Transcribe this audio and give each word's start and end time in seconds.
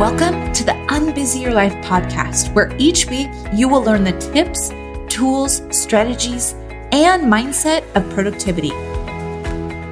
Welcome 0.00 0.50
to 0.54 0.64
the 0.64 0.72
Unbusy 0.88 1.42
Your 1.42 1.52
Life 1.52 1.74
podcast, 1.84 2.54
where 2.54 2.74
each 2.78 3.04
week 3.10 3.28
you 3.52 3.68
will 3.68 3.82
learn 3.82 4.02
the 4.02 4.12
tips, 4.32 4.70
tools, 5.14 5.60
strategies, 5.70 6.54
and 6.90 7.30
mindset 7.30 7.84
of 7.94 8.08
productivity. 8.14 8.70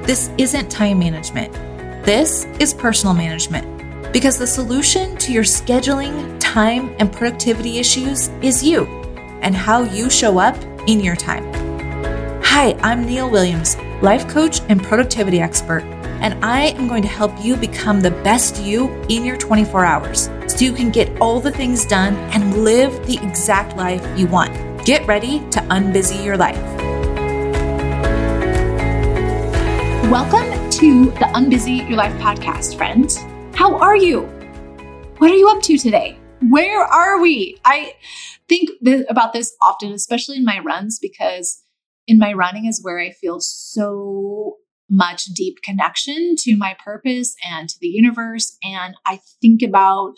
This 0.07 0.31
isn't 0.39 0.71
time 0.71 0.97
management, 0.97 1.53
this 2.03 2.45
is 2.59 2.73
personal 2.73 3.13
management 3.13 4.11
because 4.11 4.39
the 4.39 4.47
solution 4.47 5.15
to 5.17 5.31
your 5.31 5.43
scheduling, 5.43 6.35
time, 6.39 6.95
and 6.97 7.13
productivity 7.13 7.77
issues 7.77 8.29
is 8.41 8.63
you 8.63 8.87
and 9.43 9.53
how 9.53 9.83
you 9.83 10.09
show 10.09 10.39
up 10.39 10.57
in 10.87 11.01
your 11.01 11.15
time. 11.15 11.43
Hi, 12.41 12.75
I'm 12.81 13.05
Neil 13.05 13.29
Williams, 13.29 13.77
life 14.01 14.27
coach 14.27 14.61
and 14.69 14.81
productivity 14.81 15.39
expert 15.39 15.83
and 16.21 16.43
I 16.43 16.67
am 16.71 16.87
going 16.87 17.01
to 17.03 17.07
help 17.07 17.33
you 17.43 17.55
become 17.55 18.01
the 18.01 18.11
best 18.11 18.61
you 18.61 18.89
in 19.07 19.23
your 19.23 19.37
24 19.37 19.85
hours 19.85 20.29
so 20.47 20.65
you 20.65 20.73
can 20.73 20.91
get 20.91 21.09
all 21.21 21.39
the 21.39 21.51
things 21.51 21.85
done 21.85 22.15
and 22.33 22.63
live 22.63 22.91
the 23.07 23.17
exact 23.17 23.77
life 23.77 24.05
you 24.19 24.27
want. 24.27 24.53
Get 24.85 25.07
ready 25.07 25.39
to 25.51 25.59
unbusy 25.69 26.23
your 26.23 26.35
life. 26.35 26.57
Welcome 30.11 30.69
to 30.71 31.05
the 31.05 31.29
Unbusy 31.35 31.87
Your 31.87 31.97
Life 31.97 32.13
podcast, 32.19 32.75
friends. 32.75 33.19
How 33.53 33.77
are 33.77 33.95
you? 33.95 34.21
What 35.19 35.31
are 35.31 35.35
you 35.35 35.47
up 35.49 35.61
to 35.63 35.77
today? 35.77 36.17
Where 36.49 36.81
are 36.81 37.21
we? 37.21 37.57
I 37.63 37.93
think 38.49 38.71
th- 38.83 39.05
about 39.07 39.31
this 39.31 39.55
often, 39.61 39.93
especially 39.93 40.37
in 40.37 40.45
my 40.45 40.59
runs, 40.59 40.99
because 40.99 41.63
in 42.07 42.17
my 42.17 42.33
running 42.33 42.65
is 42.65 42.83
where 42.83 42.99
I 42.99 43.11
feel 43.11 43.39
so 43.39 44.57
much 44.89 45.25
deep 45.25 45.57
connection 45.63 46.35
to 46.39 46.55
my 46.55 46.75
purpose 46.83 47.35
and 47.45 47.69
to 47.69 47.75
the 47.79 47.87
universe. 47.87 48.57
And 48.63 48.95
I 49.05 49.19
think 49.41 49.61
about 49.61 50.15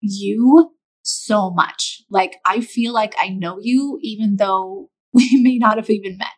you 0.00 0.72
so 1.02 1.50
much. 1.50 2.02
Like, 2.10 2.36
I 2.44 2.60
feel 2.60 2.92
like 2.92 3.14
I 3.18 3.28
know 3.28 3.58
you, 3.60 3.98
even 4.02 4.36
though 4.36 4.90
we 5.12 5.40
may 5.42 5.58
not 5.58 5.76
have 5.76 5.90
even 5.90 6.18
met. 6.18 6.28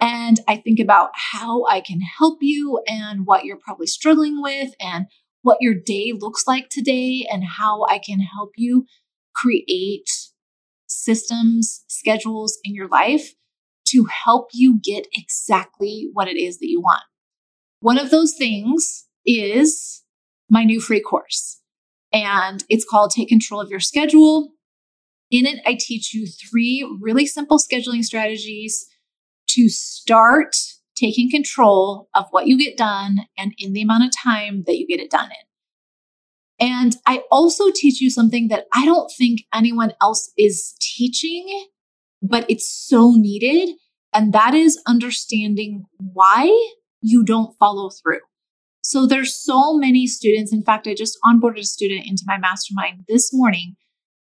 And 0.00 0.38
I 0.46 0.56
think 0.56 0.78
about 0.78 1.10
how 1.14 1.64
I 1.66 1.80
can 1.80 2.00
help 2.00 2.38
you 2.40 2.80
and 2.86 3.26
what 3.26 3.44
you're 3.44 3.58
probably 3.58 3.86
struggling 3.86 4.40
with 4.40 4.70
and 4.80 5.06
what 5.42 5.58
your 5.60 5.74
day 5.74 6.12
looks 6.16 6.44
like 6.46 6.68
today 6.68 7.26
and 7.30 7.42
how 7.44 7.84
I 7.86 7.98
can 7.98 8.20
help 8.20 8.52
you 8.56 8.84
create 9.34 10.08
systems, 10.86 11.84
schedules 11.88 12.58
in 12.64 12.74
your 12.74 12.88
life 12.88 13.34
to 13.90 14.06
help 14.06 14.48
you 14.52 14.80
get 14.82 15.06
exactly 15.12 16.10
what 16.12 16.28
it 16.28 16.36
is 16.36 16.58
that 16.58 16.68
you 16.68 16.80
want. 16.80 17.02
One 17.80 17.98
of 17.98 18.10
those 18.10 18.34
things 18.34 19.06
is 19.24 20.02
my 20.50 20.64
new 20.64 20.80
free 20.80 21.00
course, 21.00 21.60
and 22.12 22.64
it's 22.68 22.84
called 22.84 23.10
Take 23.10 23.28
Control 23.28 23.60
of 23.60 23.70
Your 23.70 23.80
Schedule. 23.80 24.52
In 25.30 25.46
it, 25.46 25.60
I 25.66 25.76
teach 25.78 26.14
you 26.14 26.26
three 26.26 26.88
really 27.00 27.26
simple 27.26 27.58
scheduling 27.58 28.02
strategies 28.02 28.86
to 29.48 29.68
start 29.68 30.56
taking 30.96 31.30
control 31.30 32.08
of 32.14 32.26
what 32.30 32.46
you 32.46 32.58
get 32.58 32.76
done 32.76 33.20
and 33.36 33.52
in 33.58 33.72
the 33.72 33.82
amount 33.82 34.04
of 34.04 34.10
time 34.10 34.64
that 34.66 34.78
you 34.78 34.86
get 34.86 35.00
it 35.00 35.10
done 35.10 35.26
in. 35.26 36.66
And 36.68 36.96
I 37.06 37.22
also 37.30 37.70
teach 37.72 38.00
you 38.00 38.10
something 38.10 38.48
that 38.48 38.66
I 38.74 38.84
don't 38.84 39.10
think 39.16 39.42
anyone 39.54 39.92
else 40.02 40.32
is 40.36 40.74
teaching 40.80 41.66
but 42.22 42.44
it's 42.48 42.70
so 42.70 43.12
needed. 43.12 43.70
And 44.12 44.32
that 44.32 44.54
is 44.54 44.80
understanding 44.86 45.84
why 45.98 46.46
you 47.00 47.24
don't 47.24 47.54
follow 47.58 47.90
through. 47.90 48.20
So 48.82 49.06
there's 49.06 49.36
so 49.36 49.76
many 49.76 50.06
students. 50.06 50.52
In 50.52 50.62
fact, 50.62 50.86
I 50.86 50.94
just 50.94 51.18
onboarded 51.24 51.60
a 51.60 51.64
student 51.64 52.06
into 52.06 52.24
my 52.26 52.38
mastermind 52.38 53.04
this 53.06 53.30
morning 53.32 53.76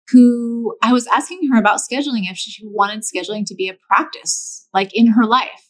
who 0.09 0.75
I 0.81 0.93
was 0.93 1.05
asking 1.07 1.49
her 1.51 1.59
about 1.59 1.79
scheduling 1.79 2.23
if 2.29 2.37
she 2.37 2.65
wanted 2.65 3.03
scheduling 3.03 3.45
to 3.45 3.55
be 3.55 3.69
a 3.69 3.77
practice, 3.89 4.67
like 4.73 4.89
in 4.93 5.07
her 5.07 5.25
life. 5.25 5.69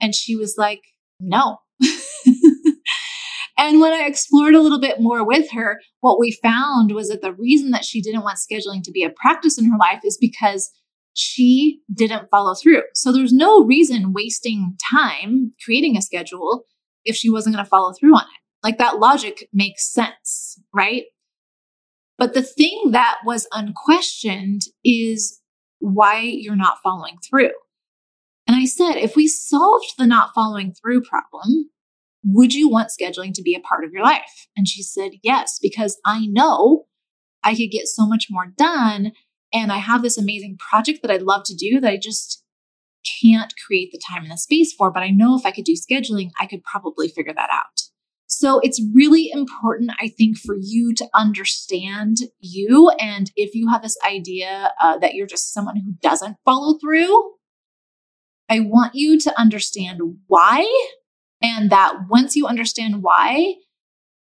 And 0.00 0.14
she 0.14 0.36
was 0.36 0.56
like, 0.58 0.82
no. 1.20 1.58
and 3.56 3.80
when 3.80 3.92
I 3.92 4.04
explored 4.06 4.54
a 4.54 4.60
little 4.60 4.80
bit 4.80 5.00
more 5.00 5.24
with 5.24 5.52
her, 5.52 5.80
what 6.00 6.18
we 6.18 6.36
found 6.42 6.92
was 6.92 7.08
that 7.08 7.22
the 7.22 7.32
reason 7.32 7.70
that 7.70 7.84
she 7.84 8.02
didn't 8.02 8.22
want 8.22 8.38
scheduling 8.38 8.82
to 8.82 8.92
be 8.92 9.04
a 9.04 9.10
practice 9.10 9.58
in 9.58 9.70
her 9.70 9.78
life 9.78 10.00
is 10.04 10.18
because 10.20 10.70
she 11.18 11.80
didn't 11.92 12.30
follow 12.30 12.54
through. 12.54 12.82
So 12.94 13.12
there's 13.12 13.32
no 13.32 13.64
reason 13.64 14.12
wasting 14.12 14.76
time 14.90 15.52
creating 15.64 15.96
a 15.96 16.02
schedule 16.02 16.64
if 17.04 17.16
she 17.16 17.28
wasn't 17.28 17.56
going 17.56 17.64
to 17.64 17.68
follow 17.68 17.92
through 17.92 18.14
on 18.14 18.22
it. 18.22 18.40
Like 18.62 18.78
that 18.78 19.00
logic 19.00 19.48
makes 19.52 19.92
sense, 19.92 20.60
right? 20.72 21.04
But 22.18 22.34
the 22.34 22.42
thing 22.42 22.90
that 22.92 23.18
was 23.24 23.48
unquestioned 23.52 24.62
is 24.84 25.40
why 25.80 26.20
you're 26.20 26.56
not 26.56 26.78
following 26.84 27.18
through. 27.28 27.52
And 28.46 28.56
I 28.56 28.64
said, 28.64 28.94
if 28.94 29.16
we 29.16 29.26
solved 29.26 29.94
the 29.98 30.06
not 30.06 30.30
following 30.34 30.72
through 30.72 31.02
problem, 31.02 31.70
would 32.24 32.54
you 32.54 32.68
want 32.68 32.90
scheduling 32.90 33.32
to 33.34 33.42
be 33.42 33.56
a 33.56 33.60
part 33.60 33.84
of 33.84 33.92
your 33.92 34.04
life? 34.04 34.46
And 34.56 34.68
she 34.68 34.82
said, 34.82 35.12
yes, 35.22 35.58
because 35.60 36.00
I 36.04 36.26
know 36.26 36.86
I 37.42 37.54
could 37.54 37.70
get 37.70 37.86
so 37.86 38.06
much 38.06 38.26
more 38.30 38.46
done 38.56 39.12
and 39.52 39.72
I 39.72 39.78
have 39.78 40.02
this 40.02 40.18
amazing 40.18 40.58
project 40.58 41.00
that 41.02 41.10
I'd 41.10 41.22
love 41.22 41.44
to 41.44 41.54
do 41.54 41.80
that 41.80 41.90
I 41.90 41.96
just 41.96 42.44
can't 43.22 43.54
create 43.66 43.90
the 43.92 44.00
time 44.08 44.22
and 44.22 44.32
the 44.32 44.36
space 44.36 44.72
for. 44.72 44.90
But 44.90 45.02
I 45.02 45.10
know 45.10 45.36
if 45.36 45.46
I 45.46 45.50
could 45.50 45.64
do 45.64 45.74
scheduling, 45.74 46.30
I 46.40 46.46
could 46.46 46.64
probably 46.64 47.08
figure 47.08 47.34
that 47.34 47.50
out. 47.50 47.82
So 48.26 48.60
it's 48.62 48.82
really 48.94 49.30
important, 49.32 49.90
I 49.98 50.08
think, 50.08 50.36
for 50.36 50.54
you 50.60 50.92
to 50.96 51.08
understand 51.14 52.18
you. 52.40 52.90
And 53.00 53.30
if 53.36 53.54
you 53.54 53.70
have 53.70 53.80
this 53.80 53.96
idea 54.06 54.72
uh, 54.82 54.98
that 54.98 55.14
you're 55.14 55.26
just 55.26 55.54
someone 55.54 55.76
who 55.76 55.92
doesn't 56.02 56.36
follow 56.44 56.78
through, 56.78 57.32
I 58.50 58.60
want 58.60 58.94
you 58.94 59.18
to 59.18 59.40
understand 59.40 60.00
why. 60.26 60.66
And 61.40 61.70
that 61.70 61.94
once 62.10 62.36
you 62.36 62.46
understand 62.46 63.02
why, 63.02 63.54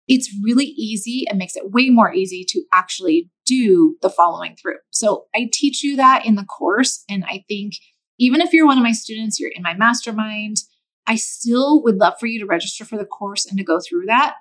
it's 0.09 0.35
really 0.43 0.67
easy 0.67 1.27
and 1.29 1.39
makes 1.39 1.57
it 1.57 1.71
way 1.71 1.91
more 1.91 2.13
easy 2.13 2.45
to 2.49 2.63
actually 2.73 3.31
do 3.51 3.97
the 4.01 4.11
following 4.11 4.57
through. 4.57 4.79
So 4.91 5.27
I 5.35 5.51
teach 5.53 5.83
you 5.83 5.97
that 5.97 6.25
in 6.25 6.37
the 6.37 6.45
course. 6.45 7.05
And 7.09 7.25
I 7.25 7.45
think 7.49 7.75
even 8.19 8.41
if 8.41 8.53
you're 8.53 8.67
one 8.67 8.79
of 8.79 8.85
my 8.85 8.93
students, 8.93 9.41
you're 9.41 9.51
in 9.55 9.63
my 9.63 9.75
mastermind, 9.75 10.59
I 11.07 11.17
still 11.17 11.83
would 11.83 11.97
love 11.97 12.15
for 12.21 12.27
you 12.27 12.39
to 12.41 12.47
register 12.47 12.85
for 12.85 12.97
the 12.97 13.05
course 13.05 13.47
and 13.47 13.59
to 13.59 13.65
go 13.65 13.81
through 13.81 14.07
that 14.07 14.35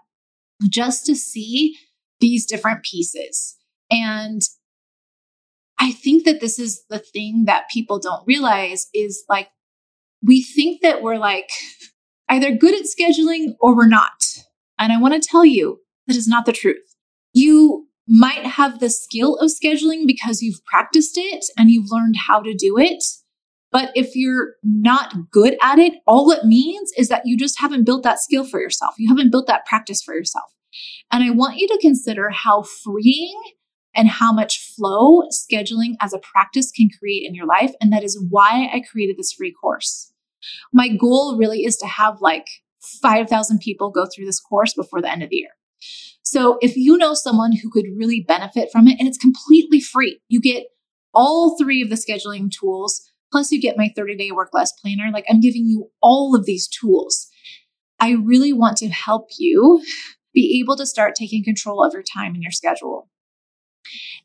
just 0.69 1.05
to 1.05 1.15
see 1.15 1.77
these 2.19 2.45
different 2.45 2.83
pieces. 2.83 3.55
And 3.89 4.41
I 5.79 5.93
think 5.93 6.25
that 6.25 6.41
this 6.41 6.59
is 6.59 6.83
the 6.89 6.99
thing 6.99 7.45
that 7.45 7.69
people 7.73 7.99
don't 7.99 8.27
realize 8.27 8.87
is 8.93 9.23
like, 9.29 9.47
we 10.21 10.43
think 10.43 10.81
that 10.81 11.01
we're 11.01 11.17
like 11.17 11.49
either 12.27 12.53
good 12.53 12.75
at 12.75 12.85
scheduling 12.85 13.55
or 13.59 13.75
we're 13.75 13.87
not. 13.87 14.21
And 14.77 14.91
I 14.91 14.99
want 14.99 15.13
to 15.13 15.27
tell 15.27 15.45
you 15.45 15.79
that 16.07 16.17
is 16.17 16.27
not 16.27 16.45
the 16.45 16.51
truth. 16.51 16.95
You 17.33 17.88
might 18.09 18.45
have 18.45 18.79
the 18.79 18.89
skill 18.89 19.37
of 19.37 19.51
scheduling 19.51 20.07
because 20.07 20.41
you've 20.41 20.65
practiced 20.65 21.17
it 21.17 21.45
and 21.57 21.69
you've 21.69 21.91
learned 21.91 22.15
how 22.27 22.41
to 22.41 22.55
do 22.55 22.77
it. 22.77 23.03
But 23.71 23.91
if 23.93 24.15
you're 24.15 24.55
not 24.63 25.13
good 25.31 25.55
at 25.61 25.77
it, 25.77 25.93
all 26.07 26.31
it 26.31 26.43
means 26.43 26.91
is 26.97 27.07
that 27.09 27.21
you 27.25 27.37
just 27.37 27.59
haven't 27.59 27.85
built 27.85 28.01
that 28.03 28.19
skill 28.19 28.45
for 28.45 28.59
yourself. 28.59 28.95
You 28.97 29.09
haven't 29.09 29.31
built 29.31 29.45
that 29.45 29.67
practice 29.67 30.01
for 30.01 30.15
yourself. 30.15 30.51
And 31.11 31.23
I 31.23 31.29
want 31.29 31.57
you 31.57 31.67
to 31.67 31.77
consider 31.79 32.31
how 32.31 32.63
freeing 32.63 33.39
and 33.95 34.07
how 34.07 34.33
much 34.33 34.73
flow 34.75 35.23
scheduling 35.29 35.95
as 36.01 36.13
a 36.13 36.19
practice 36.19 36.71
can 36.71 36.89
create 36.99 37.27
in 37.27 37.35
your 37.35 37.45
life. 37.45 37.73
And 37.79 37.93
that 37.93 38.03
is 38.03 38.23
why 38.29 38.69
I 38.73 38.81
created 38.81 39.17
this 39.17 39.33
free 39.33 39.53
course. 39.53 40.11
My 40.73 40.87
goal 40.87 41.37
really 41.37 41.63
is 41.63 41.77
to 41.77 41.87
have 41.87 42.21
like 42.21 42.47
5,000 43.01 43.59
people 43.59 43.91
go 43.91 44.05
through 44.05 44.25
this 44.25 44.39
course 44.39 44.73
before 44.73 45.01
the 45.01 45.11
end 45.11 45.21
of 45.21 45.29
the 45.29 45.37
year. 45.37 45.49
So 46.31 46.59
if 46.61 46.77
you 46.77 46.95
know 46.95 47.15
someone 47.15 47.53
who 47.53 47.71
could 47.71 47.85
really 47.97 48.21
benefit 48.21 48.69
from 48.71 48.87
it, 48.87 48.99
and 48.99 49.07
it's 49.07 49.17
completely 49.17 49.81
free, 49.81 50.21
you 50.27 50.39
get 50.39 50.65
all 51.11 51.57
three 51.57 51.81
of 51.81 51.89
the 51.89 51.95
scheduling 51.95 52.51
tools, 52.51 53.01
plus 53.31 53.51
you 53.51 53.59
get 53.59 53.79
my 53.79 53.91
30 53.95 54.15
day 54.15 54.29
work 54.29 54.49
less 54.53 54.71
planner. 54.71 55.09
Like 55.11 55.25
I'm 55.27 55.39
giving 55.39 55.65
you 55.65 55.89
all 56.03 56.35
of 56.35 56.45
these 56.45 56.67
tools. 56.67 57.27
I 57.99 58.11
really 58.11 58.53
want 58.53 58.77
to 58.77 58.89
help 58.89 59.29
you 59.39 59.83
be 60.31 60.61
able 60.63 60.77
to 60.77 60.85
start 60.85 61.15
taking 61.15 61.43
control 61.43 61.83
of 61.83 61.93
your 61.93 62.03
time 62.03 62.35
and 62.35 62.43
your 62.43 62.51
schedule. 62.51 63.09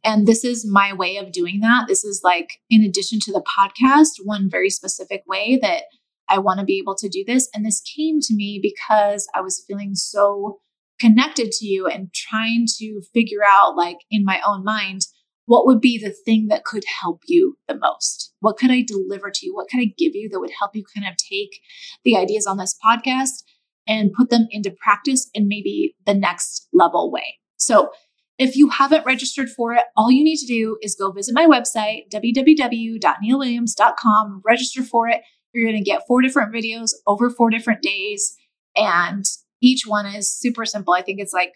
And 0.05 0.27
this 0.27 0.45
is 0.45 0.71
my 0.71 0.93
way 0.93 1.17
of 1.17 1.33
doing 1.33 1.61
that. 1.61 1.87
This 1.89 2.05
is 2.05 2.21
like, 2.23 2.61
in 2.69 2.83
addition 2.83 3.19
to 3.21 3.33
the 3.33 3.43
podcast, 3.59 4.11
one 4.23 4.51
very 4.51 4.69
specific 4.69 5.23
way 5.27 5.59
that 5.63 5.85
I 6.29 6.39
want 6.39 6.61
to 6.61 6.67
be 6.67 6.79
able 6.79 6.97
to 6.97 7.09
do 7.09 7.25
this. 7.27 7.49
And 7.55 7.65
this 7.65 7.81
came 7.81 8.21
to 8.21 8.35
me 8.35 8.61
because 8.63 9.27
I 9.35 9.41
was 9.41 9.65
feeling 9.67 9.95
so 9.95 10.61
connected 11.05 11.53
to 11.53 11.67
you 11.67 11.87
and 11.87 12.13
trying 12.15 12.67
to 12.79 13.03
figure 13.13 13.43
out, 13.47 13.77
like 13.77 13.99
in 14.11 14.25
my 14.25 14.41
own 14.47 14.65
mind, 14.65 15.03
what 15.47 15.67
would 15.67 15.81
be 15.81 15.99
the 15.99 16.15
thing 16.25 16.47
that 16.49 16.65
could 16.65 16.85
help 17.03 17.21
you 17.27 17.59
the 17.69 17.77
most? 17.77 18.33
What 18.41 18.57
could 18.57 18.71
I 18.71 18.83
deliver 18.83 19.31
to 19.31 19.47
you? 19.47 19.55
What 19.55 19.69
could 19.69 19.81
I 19.81 19.93
give 19.99 20.15
you 20.15 20.31
that 20.31 20.41
would 20.41 20.53
help 20.59 20.75
you 20.75 20.83
kind 20.95 21.07
of 21.07 21.19
take 21.19 21.61
the 22.05 22.17
ideas 22.17 22.47
on 22.47 22.57
this 22.57 22.75
podcast 22.85 23.43
and 23.87 24.15
put 24.19 24.31
them 24.31 24.47
into 24.51 24.75
practice 24.83 25.29
in 25.35 25.47
maybe 25.47 25.95
the 26.07 26.15
next 26.15 26.69
level 26.73 27.13
way? 27.13 27.39
So, 27.57 27.91
If 28.37 28.57
you 28.57 28.69
haven't 28.69 29.07
registered 29.07 29.49
for 29.49 29.75
it, 29.75 29.85
all 29.97 30.11
you 30.11 30.25
need 30.25 30.39
to 30.39 30.47
do 30.47 30.77
is 30.83 30.97
go 30.97 31.13
visit 31.13 31.35
my 31.35 31.47
website, 31.47 32.11
www.neilwilliams.com, 32.13 34.43
register 34.45 34.83
for 34.83 35.09
it. 35.09 35.21
You're 35.53 35.71
going 35.71 35.85
to 35.85 35.89
get 35.89 36.03
four 36.09 36.21
different 36.21 36.53
videos 36.53 36.91
over 37.07 37.31
four 37.31 37.51
different 37.51 37.81
days. 37.81 38.35
And 38.75 39.25
each 39.65 39.87
one 39.87 40.07
is 40.07 40.31
super 40.31 40.67
simple. 40.67 40.95
I 40.95 41.03
think 41.03 41.21
it's 41.21 41.33
like 41.33 41.55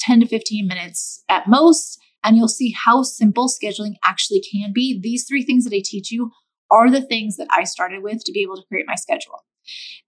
10 0.00 0.20
to 0.20 0.26
15 0.26 0.66
minutes 0.66 1.24
at 1.28 1.48
most. 1.48 1.98
And 2.22 2.36
you'll 2.36 2.48
see 2.48 2.72
how 2.72 3.02
simple 3.02 3.48
scheduling 3.48 3.94
actually 4.04 4.42
can 4.52 4.72
be. 4.72 4.98
These 5.00 5.26
three 5.28 5.44
things 5.44 5.64
that 5.64 5.74
I 5.74 5.82
teach 5.84 6.10
you 6.10 6.32
are 6.70 6.90
the 6.90 7.00
things 7.00 7.36
that 7.36 7.46
I 7.56 7.64
started 7.64 8.02
with 8.02 8.24
to 8.24 8.32
be 8.32 8.42
able 8.42 8.56
to 8.56 8.64
create 8.68 8.86
my 8.86 8.96
schedule. 8.96 9.44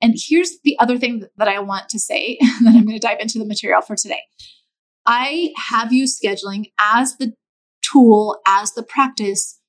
And 0.02 0.14
here's 0.16 0.58
the 0.64 0.76
other 0.78 0.98
thing 0.98 1.24
that 1.36 1.48
I 1.48 1.60
want 1.60 1.88
to 1.90 1.98
say, 1.98 2.38
that 2.64 2.74
I'm 2.74 2.84
going 2.84 2.98
to 2.98 2.98
dive 2.98 3.20
into 3.20 3.38
the 3.38 3.46
material 3.46 3.82
for 3.82 3.96
today. 3.96 4.22
I 5.06 5.52
have 5.70 5.92
used 5.92 6.20
scheduling 6.22 6.72
as 6.78 7.16
the 7.16 7.32
tool, 7.82 8.38
as 8.46 8.72
the 8.72 8.82
practice 8.82 9.60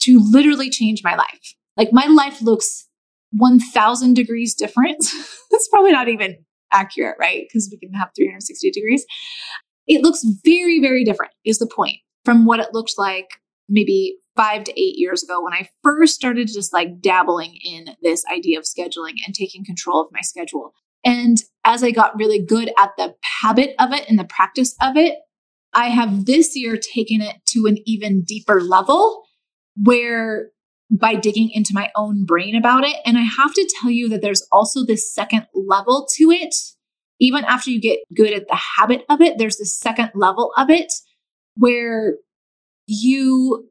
to 0.00 0.18
literally 0.20 0.70
change 0.70 1.02
my 1.04 1.14
life. 1.14 1.54
Like 1.76 1.90
my 1.92 2.06
life 2.06 2.42
looks 2.42 2.88
1000 3.32 4.14
degrees 4.14 4.54
different. 4.54 5.04
That's 5.50 5.68
probably 5.68 5.92
not 5.92 6.08
even 6.08 6.44
accurate, 6.74 7.16
right? 7.18 7.44
Because 7.48 7.68
we 7.70 7.78
can 7.78 7.94
have 7.94 8.10
360 8.16 8.70
degrees. 8.70 9.06
It 9.86 10.02
looks 10.02 10.24
very, 10.44 10.80
very 10.80 11.04
different, 11.04 11.32
is 11.44 11.58
the 11.58 11.70
point 11.74 11.98
from 12.24 12.46
what 12.46 12.60
it 12.60 12.72
looked 12.72 12.94
like 12.98 13.28
maybe 13.68 14.16
five 14.36 14.64
to 14.64 14.72
eight 14.72 14.96
years 14.96 15.22
ago 15.22 15.42
when 15.42 15.52
I 15.52 15.68
first 15.82 16.14
started 16.14 16.48
just 16.48 16.72
like 16.72 17.00
dabbling 17.00 17.56
in 17.64 17.96
this 18.02 18.24
idea 18.32 18.58
of 18.58 18.64
scheduling 18.64 19.14
and 19.24 19.34
taking 19.34 19.64
control 19.64 20.02
of 20.02 20.08
my 20.12 20.20
schedule. 20.20 20.72
And 21.04 21.38
as 21.64 21.82
I 21.82 21.90
got 21.90 22.16
really 22.16 22.44
good 22.44 22.70
at 22.78 22.90
the 22.96 23.14
habit 23.42 23.74
of 23.78 23.92
it 23.92 24.08
and 24.08 24.18
the 24.18 24.24
practice 24.24 24.74
of 24.82 24.96
it, 24.96 25.16
I 25.72 25.88
have 25.88 26.24
this 26.24 26.56
year 26.56 26.76
taken 26.76 27.20
it 27.20 27.36
to 27.48 27.66
an 27.66 27.78
even 27.84 28.22
deeper 28.22 28.60
level 28.60 29.24
where 29.82 30.50
by 30.98 31.14
digging 31.14 31.50
into 31.50 31.72
my 31.74 31.90
own 31.96 32.24
brain 32.24 32.54
about 32.54 32.84
it. 32.84 32.96
And 33.04 33.18
I 33.18 33.22
have 33.22 33.52
to 33.54 33.74
tell 33.80 33.90
you 33.90 34.08
that 34.10 34.22
there's 34.22 34.46
also 34.52 34.84
this 34.84 35.12
second 35.12 35.46
level 35.54 36.06
to 36.16 36.30
it. 36.30 36.54
Even 37.20 37.44
after 37.44 37.70
you 37.70 37.80
get 37.80 38.00
good 38.14 38.32
at 38.32 38.48
the 38.48 38.60
habit 38.78 39.04
of 39.08 39.20
it, 39.20 39.38
there's 39.38 39.56
this 39.56 39.78
second 39.78 40.10
level 40.14 40.52
of 40.56 40.70
it 40.70 40.92
where 41.56 42.14
you 42.86 43.68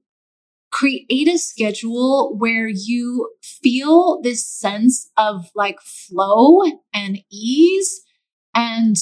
create 0.71 1.27
a 1.27 1.37
schedule 1.37 2.35
where 2.37 2.67
you 2.67 3.29
feel 3.41 4.19
this 4.21 4.47
sense 4.47 5.11
of 5.17 5.51
like 5.55 5.79
flow 5.81 6.61
and 6.93 7.19
ease. 7.31 8.01
And 8.55 8.95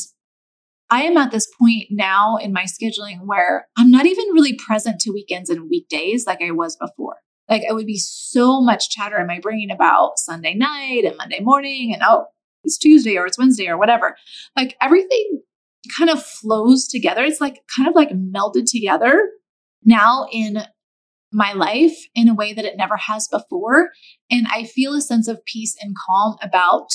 I 0.89 1.03
am 1.03 1.15
at 1.15 1.31
this 1.31 1.47
point 1.57 1.85
now 1.89 2.35
in 2.35 2.51
my 2.51 2.63
scheduling 2.63 3.25
where 3.25 3.67
I'm 3.77 3.89
not 3.89 4.05
even 4.05 4.25
really 4.33 4.53
present 4.53 4.99
to 5.01 5.11
weekends 5.11 5.49
and 5.49 5.69
weekdays 5.69 6.27
like 6.27 6.41
I 6.41 6.51
was 6.51 6.75
before. 6.75 7.17
Like 7.51 7.63
it 7.63 7.75
would 7.75 7.85
be 7.85 7.97
so 7.97 8.61
much 8.61 8.89
chatter 8.89 9.19
in 9.19 9.27
my 9.27 9.39
brain 9.39 9.69
about 9.69 10.17
Sunday 10.17 10.55
night 10.55 11.03
and 11.03 11.17
Monday 11.17 11.41
morning 11.41 11.93
and 11.93 12.01
oh, 12.03 12.27
it's 12.63 12.77
Tuesday 12.77 13.17
or 13.17 13.25
it's 13.25 13.37
Wednesday 13.37 13.67
or 13.67 13.77
whatever. 13.77 14.15
Like 14.55 14.77
everything 14.81 15.41
kind 15.97 16.09
of 16.09 16.23
flows 16.23 16.87
together. 16.87 17.23
It's 17.23 17.41
like 17.41 17.59
kind 17.75 17.89
of 17.89 17.95
like 17.95 18.11
melded 18.11 18.71
together 18.71 19.29
now 19.83 20.27
in 20.31 20.59
my 21.33 21.51
life 21.51 21.97
in 22.15 22.29
a 22.29 22.33
way 22.33 22.53
that 22.53 22.63
it 22.63 22.77
never 22.77 22.95
has 22.95 23.27
before. 23.27 23.89
And 24.29 24.47
I 24.49 24.63
feel 24.63 24.93
a 24.93 25.01
sense 25.01 25.27
of 25.27 25.43
peace 25.43 25.75
and 25.81 25.93
calm 26.07 26.37
about 26.41 26.89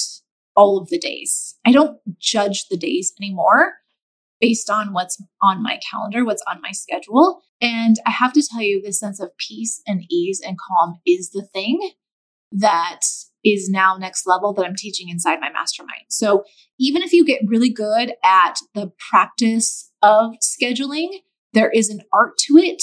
all 0.54 0.78
of 0.78 0.88
the 0.88 0.98
days. 0.98 1.54
I 1.66 1.72
don't 1.72 1.98
judge 2.18 2.68
the 2.70 2.78
days 2.78 3.12
anymore 3.20 3.74
based 4.40 4.70
on 4.70 4.94
what's 4.94 5.22
on 5.42 5.62
my 5.62 5.78
calendar, 5.90 6.24
what's 6.24 6.42
on 6.50 6.62
my 6.62 6.72
schedule. 6.72 7.42
And 7.60 7.96
I 8.06 8.10
have 8.10 8.32
to 8.34 8.42
tell 8.42 8.62
you, 8.62 8.82
this 8.82 9.00
sense 9.00 9.20
of 9.20 9.36
peace 9.38 9.80
and 9.86 10.02
ease 10.10 10.42
and 10.44 10.58
calm 10.58 11.00
is 11.06 11.30
the 11.30 11.46
thing 11.54 11.92
that 12.52 13.00
is 13.44 13.68
now 13.70 13.96
next 13.96 14.26
level 14.26 14.52
that 14.54 14.66
I'm 14.66 14.74
teaching 14.76 15.08
inside 15.08 15.40
my 15.40 15.50
mastermind. 15.50 16.06
So 16.08 16.44
even 16.78 17.02
if 17.02 17.12
you 17.12 17.24
get 17.24 17.40
really 17.46 17.70
good 17.70 18.12
at 18.24 18.58
the 18.74 18.92
practice 19.10 19.90
of 20.02 20.32
scheduling, 20.42 21.20
there 21.52 21.70
is 21.70 21.88
an 21.88 22.00
art 22.12 22.36
to 22.46 22.58
it 22.58 22.82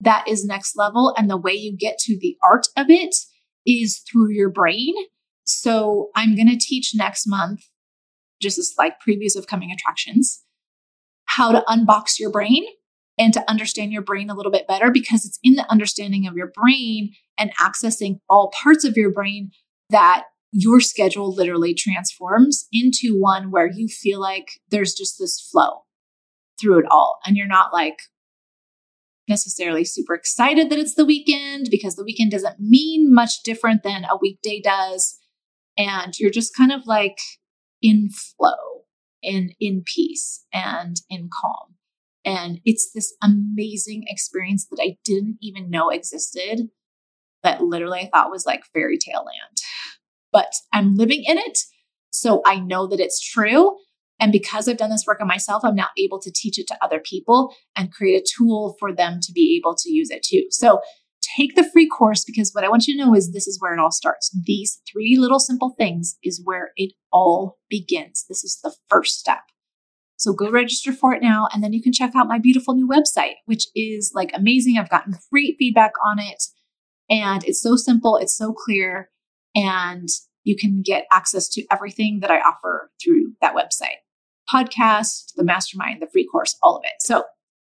that 0.00 0.26
is 0.28 0.44
next 0.44 0.76
level. 0.76 1.14
And 1.16 1.28
the 1.28 1.36
way 1.36 1.52
you 1.52 1.76
get 1.76 1.98
to 2.00 2.18
the 2.18 2.36
art 2.44 2.66
of 2.76 2.86
it 2.88 3.14
is 3.66 4.02
through 4.10 4.30
your 4.30 4.50
brain. 4.50 4.94
So 5.44 6.10
I'm 6.14 6.34
going 6.34 6.48
to 6.48 6.58
teach 6.58 6.92
next 6.94 7.26
month, 7.26 7.62
just 8.40 8.58
as 8.58 8.74
like 8.78 8.94
previews 9.06 9.36
of 9.36 9.46
coming 9.46 9.70
attractions, 9.70 10.42
how 11.24 11.52
to 11.52 11.64
unbox 11.68 12.18
your 12.18 12.30
brain 12.30 12.64
and 13.18 13.32
to 13.34 13.50
understand 13.50 13.92
your 13.92 14.02
brain 14.02 14.30
a 14.30 14.34
little 14.34 14.52
bit 14.52 14.68
better 14.68 14.90
because 14.90 15.24
it's 15.24 15.38
in 15.42 15.54
the 15.54 15.70
understanding 15.70 16.26
of 16.26 16.36
your 16.36 16.52
brain 16.54 17.12
and 17.38 17.50
accessing 17.56 18.20
all 18.28 18.52
parts 18.62 18.84
of 18.84 18.96
your 18.96 19.12
brain 19.12 19.50
that 19.90 20.24
your 20.52 20.80
schedule 20.80 21.34
literally 21.34 21.74
transforms 21.74 22.66
into 22.72 23.18
one 23.18 23.50
where 23.50 23.70
you 23.70 23.88
feel 23.88 24.20
like 24.20 24.48
there's 24.70 24.94
just 24.94 25.18
this 25.18 25.40
flow 25.52 25.84
through 26.60 26.78
it 26.78 26.86
all. 26.90 27.18
And 27.26 27.36
you're 27.36 27.46
not 27.46 27.72
like, 27.72 27.98
necessarily 29.28 29.84
super 29.84 30.14
excited 30.14 30.70
that 30.70 30.78
it's 30.78 30.94
the 30.94 31.04
weekend 31.04 31.68
because 31.70 31.96
the 31.96 32.04
weekend 32.04 32.30
doesn't 32.30 32.58
mean 32.58 33.12
much 33.12 33.42
different 33.44 33.82
than 33.82 34.04
a 34.04 34.16
weekday 34.20 34.60
does. 34.60 35.18
And 35.76 36.18
you're 36.18 36.30
just 36.30 36.56
kind 36.56 36.72
of 36.72 36.86
like 36.86 37.18
in 37.82 38.08
flow 38.10 38.84
and 39.22 39.54
in 39.60 39.82
peace 39.84 40.44
and 40.52 40.96
in 41.10 41.28
calm. 41.32 41.74
And 42.28 42.60
it's 42.66 42.90
this 42.94 43.14
amazing 43.22 44.04
experience 44.06 44.66
that 44.66 44.82
I 44.82 44.98
didn't 45.02 45.38
even 45.40 45.70
know 45.70 45.88
existed 45.88 46.68
that 47.42 47.62
literally 47.62 48.00
I 48.00 48.10
thought 48.12 48.30
was 48.30 48.44
like 48.44 48.66
fairy 48.74 48.98
tale 48.98 49.24
land. 49.24 49.56
But 50.30 50.52
I'm 50.70 50.94
living 50.94 51.24
in 51.26 51.38
it. 51.38 51.56
So 52.10 52.42
I 52.44 52.60
know 52.60 52.86
that 52.88 53.00
it's 53.00 53.18
true. 53.18 53.78
And 54.20 54.30
because 54.30 54.68
I've 54.68 54.76
done 54.76 54.90
this 54.90 55.06
work 55.06 55.22
on 55.22 55.26
myself, 55.26 55.64
I'm 55.64 55.74
now 55.74 55.88
able 55.96 56.20
to 56.20 56.30
teach 56.30 56.58
it 56.58 56.66
to 56.66 56.76
other 56.82 57.00
people 57.00 57.54
and 57.74 57.90
create 57.90 58.20
a 58.20 58.26
tool 58.36 58.76
for 58.78 58.92
them 58.92 59.20
to 59.22 59.32
be 59.32 59.58
able 59.58 59.74
to 59.76 59.90
use 59.90 60.10
it 60.10 60.22
too. 60.22 60.48
So 60.50 60.82
take 61.34 61.54
the 61.54 61.70
free 61.72 61.88
course 61.88 62.24
because 62.26 62.50
what 62.52 62.64
I 62.64 62.68
want 62.68 62.86
you 62.86 62.94
to 62.98 63.06
know 63.06 63.14
is 63.14 63.32
this 63.32 63.48
is 63.48 63.58
where 63.58 63.72
it 63.72 63.80
all 63.80 63.90
starts. 63.90 64.36
These 64.44 64.82
three 64.92 65.16
little 65.18 65.40
simple 65.40 65.74
things 65.78 66.18
is 66.22 66.42
where 66.44 66.72
it 66.76 66.92
all 67.10 67.56
begins. 67.70 68.26
This 68.28 68.44
is 68.44 68.58
the 68.62 68.74
first 68.90 69.18
step. 69.18 69.40
So 70.18 70.32
go 70.32 70.50
register 70.50 70.92
for 70.92 71.14
it 71.14 71.22
now 71.22 71.48
and 71.52 71.62
then 71.64 71.72
you 71.72 71.82
can 71.82 71.92
check 71.92 72.12
out 72.14 72.28
my 72.28 72.38
beautiful 72.38 72.74
new 72.74 72.88
website, 72.88 73.34
which 73.46 73.66
is 73.74 74.12
like 74.14 74.30
amazing. 74.34 74.76
I've 74.76 74.90
gotten 74.90 75.14
great 75.32 75.56
feedback 75.58 75.92
on 76.06 76.18
it 76.18 76.42
and 77.08 77.42
it's 77.44 77.62
so 77.62 77.76
simple, 77.76 78.16
it's 78.16 78.36
so 78.36 78.52
clear, 78.52 79.10
and 79.54 80.08
you 80.44 80.56
can 80.56 80.82
get 80.84 81.06
access 81.10 81.48
to 81.50 81.64
everything 81.70 82.20
that 82.20 82.30
I 82.30 82.40
offer 82.40 82.90
through 83.02 83.32
that 83.40 83.54
website 83.54 83.98
podcast, 84.52 85.34
the 85.36 85.44
mastermind, 85.44 86.00
the 86.00 86.06
free 86.06 86.26
course, 86.26 86.56
all 86.62 86.76
of 86.76 86.82
it. 86.84 87.00
So 87.00 87.24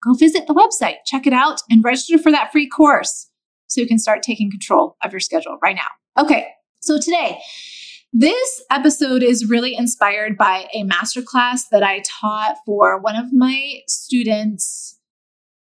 go 0.05 0.15
visit 0.15 0.47
the 0.47 0.55
website, 0.55 0.97
check 1.05 1.27
it 1.27 1.33
out, 1.33 1.61
and 1.69 1.85
register 1.85 2.19
for 2.19 2.31
that 2.33 2.53
free 2.53 2.69
course 2.69 3.29
so 3.67 3.81
you 3.81 3.87
can 3.87 3.99
start 3.99 4.23
taking 4.23 4.51
control 4.51 4.97
of 5.03 5.13
your 5.13 5.21
schedule 5.21 5.59
right 5.63 5.77
now. 5.77 6.23
Okay, 6.23 6.49
so 6.81 6.99
today, 6.99 7.41
this 8.13 8.63
episode 8.71 9.23
is 9.23 9.49
really 9.49 9.77
inspired 9.77 10.37
by 10.37 10.67
a 10.75 10.85
masterclass 10.85 11.69
that 11.71 11.83
I 11.83 12.03
taught 12.05 12.57
for 12.67 13.01
one 13.01 13.17
of 13.17 13.33
my 13.33 13.81
students' 13.87 14.99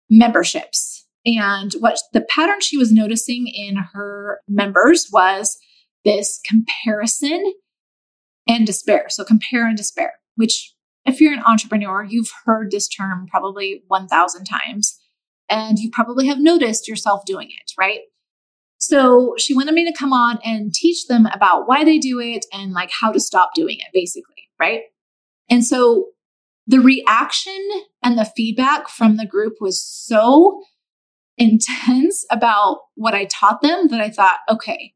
memberships. 0.10 1.06
And 1.26 1.74
what 1.80 2.00
the 2.14 2.22
pattern 2.22 2.62
she 2.62 2.78
was 2.78 2.92
noticing 2.92 3.48
in 3.48 3.76
her 3.94 4.40
members 4.48 5.10
was 5.12 5.58
this 6.06 6.40
comparison 6.46 7.54
and 8.48 8.66
despair. 8.66 9.08
So, 9.10 9.26
compare 9.26 9.68
and 9.68 9.76
despair, 9.76 10.14
which 10.36 10.74
if 11.06 11.20
you're 11.20 11.34
an 11.34 11.44
entrepreneur, 11.46 12.04
you've 12.04 12.32
heard 12.46 12.72
this 12.72 12.88
term 12.88 13.28
probably 13.30 13.84
1,000 13.88 14.46
times, 14.46 14.98
and 15.50 15.80
you 15.80 15.90
probably 15.92 16.28
have 16.28 16.40
noticed 16.40 16.88
yourself 16.88 17.26
doing 17.26 17.48
it, 17.50 17.72
right? 17.78 18.02
So 18.78 19.34
she 19.38 19.56
wanted 19.56 19.74
me 19.74 19.86
to 19.86 19.98
come 19.98 20.14
on 20.14 20.40
and 20.44 20.74
teach 20.74 21.08
them 21.08 21.26
about 21.28 21.68
why 21.68 21.84
they 21.84 21.98
do 21.98 22.20
it 22.20 22.46
and 22.54 22.74
like 22.74 22.92
how 22.92 23.12
to 23.12 23.20
stop 23.20 23.52
doing 23.56 23.78
it, 23.80 23.88
basically, 23.94 24.50
right? 24.60 24.82
And 25.50 25.66
so 25.66 26.08
the 26.68 26.80
reaction 26.80 27.58
and 28.04 28.18
the 28.18 28.32
feedback 28.36 28.90
from 28.90 29.18
the 29.18 29.26
group 29.26 29.54
was 29.60 29.84
so 29.84 30.62
intense 31.38 32.26
about 32.30 32.80
what 32.96 33.14
I 33.14 33.26
taught 33.26 33.62
them 33.62 33.88
that 33.88 34.02
I 34.02 34.10
thought, 34.10 34.40
okay, 34.50 34.94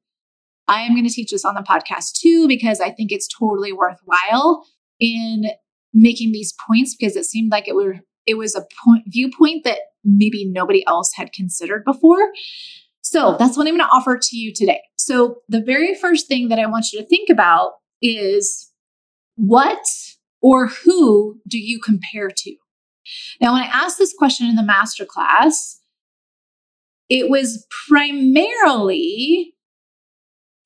I 0.67 0.81
am 0.81 0.93
going 0.93 1.07
to 1.07 1.13
teach 1.13 1.31
this 1.31 1.45
on 1.45 1.55
the 1.55 1.61
podcast 1.61 2.19
too, 2.19 2.47
because 2.47 2.79
I 2.79 2.91
think 2.91 3.11
it's 3.11 3.27
totally 3.27 3.71
worthwhile 3.73 4.65
in 4.99 5.45
making 5.93 6.31
these 6.31 6.53
points 6.67 6.95
because 6.97 7.15
it 7.15 7.25
seemed 7.25 7.51
like 7.51 7.67
it 7.67 7.75
were 7.75 7.97
it 8.25 8.35
was 8.35 8.55
a 8.55 8.65
point 8.85 9.03
viewpoint 9.07 9.63
that 9.63 9.79
maybe 10.03 10.45
nobody 10.45 10.85
else 10.87 11.11
had 11.15 11.33
considered 11.33 11.83
before. 11.83 12.31
So 13.11 13.35
that's 13.37 13.57
what 13.57 13.67
I'm 13.67 13.75
going 13.75 13.89
to 13.89 13.93
offer 13.93 14.17
to 14.17 14.37
you 14.37 14.53
today. 14.55 14.79
So 14.95 15.41
the 15.49 15.61
very 15.61 15.95
first 15.95 16.29
thing 16.29 16.47
that 16.47 16.59
I 16.59 16.65
want 16.65 16.93
you 16.93 17.01
to 17.01 17.05
think 17.05 17.29
about 17.29 17.73
is 18.01 18.71
what 19.35 19.85
or 20.41 20.67
who 20.67 21.41
do 21.45 21.59
you 21.59 21.81
compare 21.83 22.29
to? 22.29 22.55
Now, 23.41 23.51
when 23.51 23.63
I 23.63 23.65
asked 23.65 23.97
this 23.97 24.13
question 24.17 24.47
in 24.47 24.55
the 24.55 24.61
masterclass, 24.61 25.79
it 27.09 27.29
was 27.29 27.67
primarily 27.89 29.55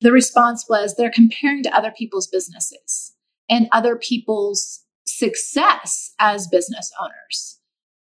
the 0.00 0.12
response 0.12 0.66
was 0.68 0.94
they're 0.94 1.10
comparing 1.10 1.64
to 1.64 1.76
other 1.76 1.90
people's 1.90 2.28
businesses 2.28 3.12
and 3.50 3.66
other 3.72 3.96
people's 3.96 4.84
success 5.04 6.12
as 6.20 6.46
business 6.46 6.92
owners. 7.02 7.55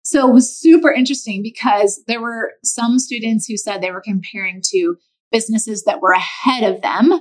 So 0.02 0.28
it 0.28 0.33
was 0.33 0.59
super 0.59 0.90
interesting 0.90 1.42
because 1.42 2.02
there 2.07 2.21
were 2.21 2.52
some 2.64 2.99
students 2.99 3.47
who 3.47 3.57
said 3.57 3.80
they 3.80 3.90
were 3.90 4.00
comparing 4.00 4.62
to 4.71 4.97
businesses 5.30 5.85
that 5.85 6.00
were 6.00 6.12
ahead 6.12 6.64
of 6.64 6.83
them. 6.83 7.21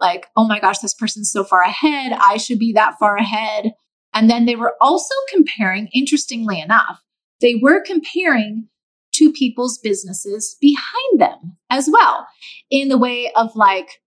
Like, 0.00 0.26
oh 0.36 0.46
my 0.46 0.60
gosh, 0.60 0.78
this 0.78 0.94
person's 0.94 1.32
so 1.32 1.42
far 1.42 1.62
ahead. 1.62 2.12
I 2.12 2.36
should 2.36 2.58
be 2.58 2.72
that 2.74 2.94
far 3.00 3.16
ahead. 3.16 3.72
And 4.14 4.30
then 4.30 4.46
they 4.46 4.56
were 4.56 4.74
also 4.80 5.14
comparing, 5.32 5.88
interestingly 5.92 6.60
enough, 6.60 7.02
they 7.40 7.56
were 7.60 7.82
comparing 7.82 8.68
to 9.14 9.32
people's 9.32 9.78
businesses 9.78 10.56
behind 10.60 11.20
them 11.20 11.56
as 11.70 11.88
well, 11.92 12.26
in 12.70 12.88
the 12.88 12.98
way 12.98 13.32
of 13.34 13.56
like, 13.56 14.00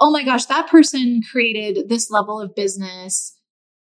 oh 0.00 0.10
my 0.10 0.24
gosh, 0.24 0.46
that 0.46 0.68
person 0.68 1.20
created 1.30 1.88
this 1.88 2.10
level 2.10 2.40
of 2.40 2.54
business 2.54 3.36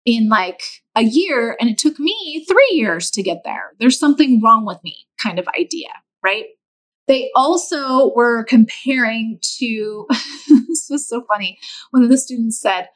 in 0.05 0.29
like 0.29 0.61
a 0.95 1.03
year 1.03 1.57
and 1.59 1.69
it 1.69 1.77
took 1.77 1.99
me 1.99 2.45
three 2.47 2.71
years 2.71 3.11
to 3.11 3.23
get 3.23 3.41
there. 3.43 3.73
There's 3.79 3.99
something 3.99 4.41
wrong 4.41 4.65
with 4.65 4.83
me 4.83 5.07
kind 5.21 5.39
of 5.39 5.47
idea, 5.59 5.89
right? 6.23 6.45
They 7.07 7.29
also 7.35 8.13
were 8.15 8.43
comparing 8.43 9.39
to, 9.59 10.07
this 10.67 10.87
was 10.89 11.07
so 11.07 11.23
funny. 11.31 11.59
One 11.91 12.03
of 12.03 12.09
the 12.09 12.17
students 12.17 12.59
said, 12.59 12.87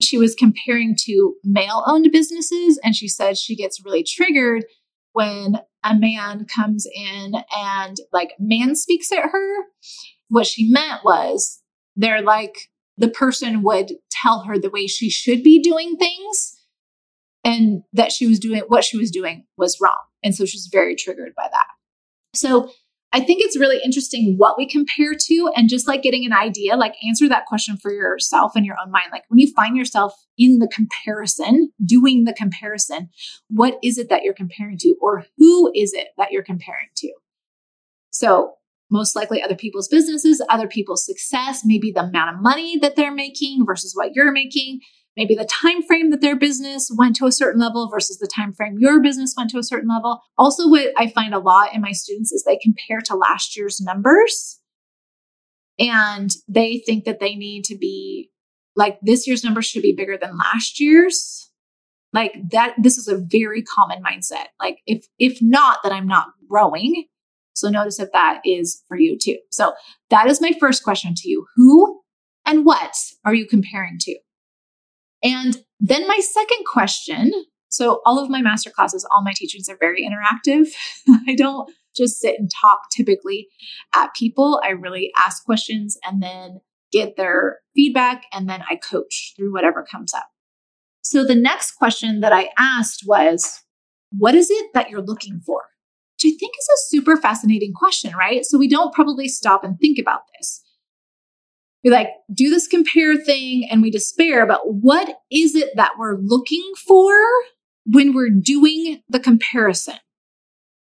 she 0.00 0.18
was 0.18 0.34
comparing 0.34 0.96
to 1.00 1.34
male 1.44 1.82
owned 1.86 2.10
businesses 2.12 2.78
and 2.84 2.94
she 2.94 3.08
said 3.08 3.38
she 3.38 3.56
gets 3.56 3.84
really 3.84 4.04
triggered 4.04 4.64
when 5.12 5.60
a 5.84 5.94
man 5.94 6.46
comes 6.46 6.86
in 6.92 7.34
and 7.56 7.96
like 8.12 8.32
man 8.38 8.74
speaks 8.74 9.12
at 9.12 9.30
her 9.30 9.54
what 10.28 10.46
she 10.46 10.68
meant 10.68 11.04
was 11.04 11.62
they're 11.96 12.22
like 12.22 12.70
the 12.96 13.08
person 13.08 13.62
would 13.62 13.92
tell 14.10 14.40
her 14.40 14.58
the 14.58 14.70
way 14.70 14.86
she 14.86 15.08
should 15.08 15.42
be 15.42 15.60
doing 15.60 15.96
things 15.96 16.53
and 17.44 17.82
that 17.92 18.12
she 18.12 18.26
was 18.26 18.38
doing 18.38 18.62
what 18.68 18.84
she 18.84 18.96
was 18.96 19.10
doing 19.10 19.44
was 19.56 19.78
wrong 19.80 20.02
and 20.22 20.34
so 20.34 20.44
she's 20.44 20.68
very 20.70 20.96
triggered 20.96 21.34
by 21.36 21.48
that 21.50 21.66
so 22.34 22.70
I 23.14 23.20
think 23.20 23.42
it's 23.42 23.56
really 23.56 23.78
interesting 23.84 24.34
what 24.38 24.58
we 24.58 24.68
compare 24.68 25.14
to 25.14 25.50
and 25.54 25.68
just 25.68 25.86
like 25.86 26.02
getting 26.02 26.26
an 26.26 26.32
idea, 26.32 26.74
like 26.74 26.96
answer 27.06 27.28
that 27.28 27.46
question 27.46 27.76
for 27.76 27.92
yourself 27.92 28.56
in 28.56 28.64
your 28.64 28.74
own 28.84 28.90
mind. 28.90 29.06
Like 29.12 29.22
when 29.28 29.38
you 29.38 29.52
find 29.54 29.76
yourself 29.76 30.14
in 30.36 30.58
the 30.58 30.66
comparison, 30.66 31.70
doing 31.86 32.24
the 32.24 32.32
comparison, 32.32 33.10
what 33.48 33.78
is 33.84 33.98
it 33.98 34.08
that 34.08 34.24
you're 34.24 34.34
comparing 34.34 34.78
to 34.78 34.96
or 35.00 35.26
who 35.38 35.70
is 35.76 35.92
it 35.92 36.08
that 36.18 36.32
you're 36.32 36.42
comparing 36.42 36.88
to? 36.96 37.12
So 38.10 38.54
most 38.90 39.14
likely 39.14 39.40
other 39.40 39.54
people's 39.54 39.86
businesses, 39.86 40.42
other 40.48 40.66
people's 40.66 41.06
success, 41.06 41.62
maybe 41.64 41.92
the 41.92 42.02
amount 42.02 42.34
of 42.34 42.42
money 42.42 42.78
that 42.78 42.96
they're 42.96 43.14
making 43.14 43.64
versus 43.64 43.94
what 43.94 44.10
you're 44.14 44.32
making 44.32 44.80
maybe 45.16 45.34
the 45.34 45.44
time 45.44 45.82
frame 45.82 46.10
that 46.10 46.20
their 46.20 46.36
business 46.36 46.90
went 46.96 47.16
to 47.16 47.26
a 47.26 47.32
certain 47.32 47.60
level 47.60 47.88
versus 47.88 48.18
the 48.18 48.26
time 48.26 48.52
frame 48.52 48.76
your 48.78 49.00
business 49.00 49.34
went 49.36 49.50
to 49.50 49.58
a 49.58 49.62
certain 49.62 49.88
level. 49.88 50.20
Also 50.38 50.68
what 50.68 50.92
i 50.96 51.08
find 51.08 51.34
a 51.34 51.38
lot 51.38 51.74
in 51.74 51.80
my 51.80 51.92
students 51.92 52.32
is 52.32 52.44
they 52.44 52.58
compare 52.62 53.00
to 53.00 53.14
last 53.14 53.56
year's 53.56 53.80
numbers 53.80 54.60
and 55.78 56.30
they 56.48 56.82
think 56.86 57.04
that 57.04 57.20
they 57.20 57.34
need 57.34 57.64
to 57.64 57.76
be 57.76 58.30
like 58.76 58.98
this 59.02 59.26
year's 59.26 59.44
numbers 59.44 59.66
should 59.66 59.82
be 59.82 59.94
bigger 59.94 60.18
than 60.20 60.36
last 60.36 60.80
year's. 60.80 61.50
Like 62.12 62.34
that 62.50 62.74
this 62.78 62.96
is 62.96 63.08
a 63.08 63.18
very 63.18 63.62
common 63.62 64.02
mindset. 64.02 64.46
Like 64.60 64.78
if 64.86 65.06
if 65.18 65.38
not 65.40 65.78
that 65.82 65.92
i'm 65.92 66.06
not 66.06 66.28
growing. 66.48 67.06
So 67.54 67.68
notice 67.68 68.00
if 68.00 68.10
that 68.12 68.40
is 68.44 68.82
for 68.88 68.98
you 68.98 69.16
too. 69.20 69.38
So 69.50 69.74
that 70.10 70.26
is 70.28 70.40
my 70.40 70.52
first 70.58 70.82
question 70.82 71.14
to 71.16 71.28
you. 71.28 71.46
Who 71.56 72.00
and 72.44 72.64
what 72.64 72.94
are 73.24 73.34
you 73.34 73.46
comparing 73.46 73.96
to 74.00 74.18
and 75.24 75.56
then 75.80 76.06
my 76.06 76.20
second 76.20 76.64
question 76.64 77.32
so, 77.74 78.02
all 78.06 78.20
of 78.20 78.30
my 78.30 78.40
master 78.40 78.70
classes, 78.70 79.04
all 79.10 79.24
my 79.24 79.32
teachings 79.34 79.68
are 79.68 79.76
very 79.76 80.08
interactive. 80.08 80.68
I 81.26 81.34
don't 81.34 81.68
just 81.96 82.20
sit 82.20 82.36
and 82.38 82.48
talk 82.48 82.82
typically 82.92 83.48
at 83.92 84.14
people. 84.14 84.60
I 84.62 84.68
really 84.68 85.10
ask 85.18 85.44
questions 85.44 85.98
and 86.04 86.22
then 86.22 86.60
get 86.92 87.16
their 87.16 87.58
feedback, 87.74 88.26
and 88.32 88.48
then 88.48 88.62
I 88.70 88.76
coach 88.76 89.34
through 89.36 89.52
whatever 89.52 89.82
comes 89.82 90.14
up. 90.14 90.28
So, 91.02 91.24
the 91.24 91.34
next 91.34 91.72
question 91.72 92.20
that 92.20 92.32
I 92.32 92.50
asked 92.56 93.02
was, 93.04 93.64
What 94.16 94.36
is 94.36 94.50
it 94.52 94.70
that 94.72 94.88
you're 94.88 95.02
looking 95.02 95.40
for? 95.44 95.62
Which 96.14 96.32
I 96.32 96.36
think 96.38 96.54
is 96.56 96.68
a 96.76 96.86
super 96.90 97.16
fascinating 97.16 97.72
question, 97.74 98.14
right? 98.16 98.44
So, 98.44 98.56
we 98.56 98.68
don't 98.68 98.94
probably 98.94 99.26
stop 99.26 99.64
and 99.64 99.80
think 99.80 99.98
about 99.98 100.20
this 100.38 100.63
we 101.84 101.90
like 101.90 102.08
do 102.32 102.48
this 102.48 102.66
compare 102.66 103.16
thing 103.16 103.68
and 103.70 103.82
we 103.82 103.90
despair, 103.90 104.46
but 104.46 104.60
what 104.64 105.18
is 105.30 105.54
it 105.54 105.68
that 105.76 105.92
we're 105.98 106.16
looking 106.16 106.72
for 106.86 107.12
when 107.84 108.14
we're 108.14 108.30
doing 108.30 109.02
the 109.08 109.20
comparison? 109.20 109.96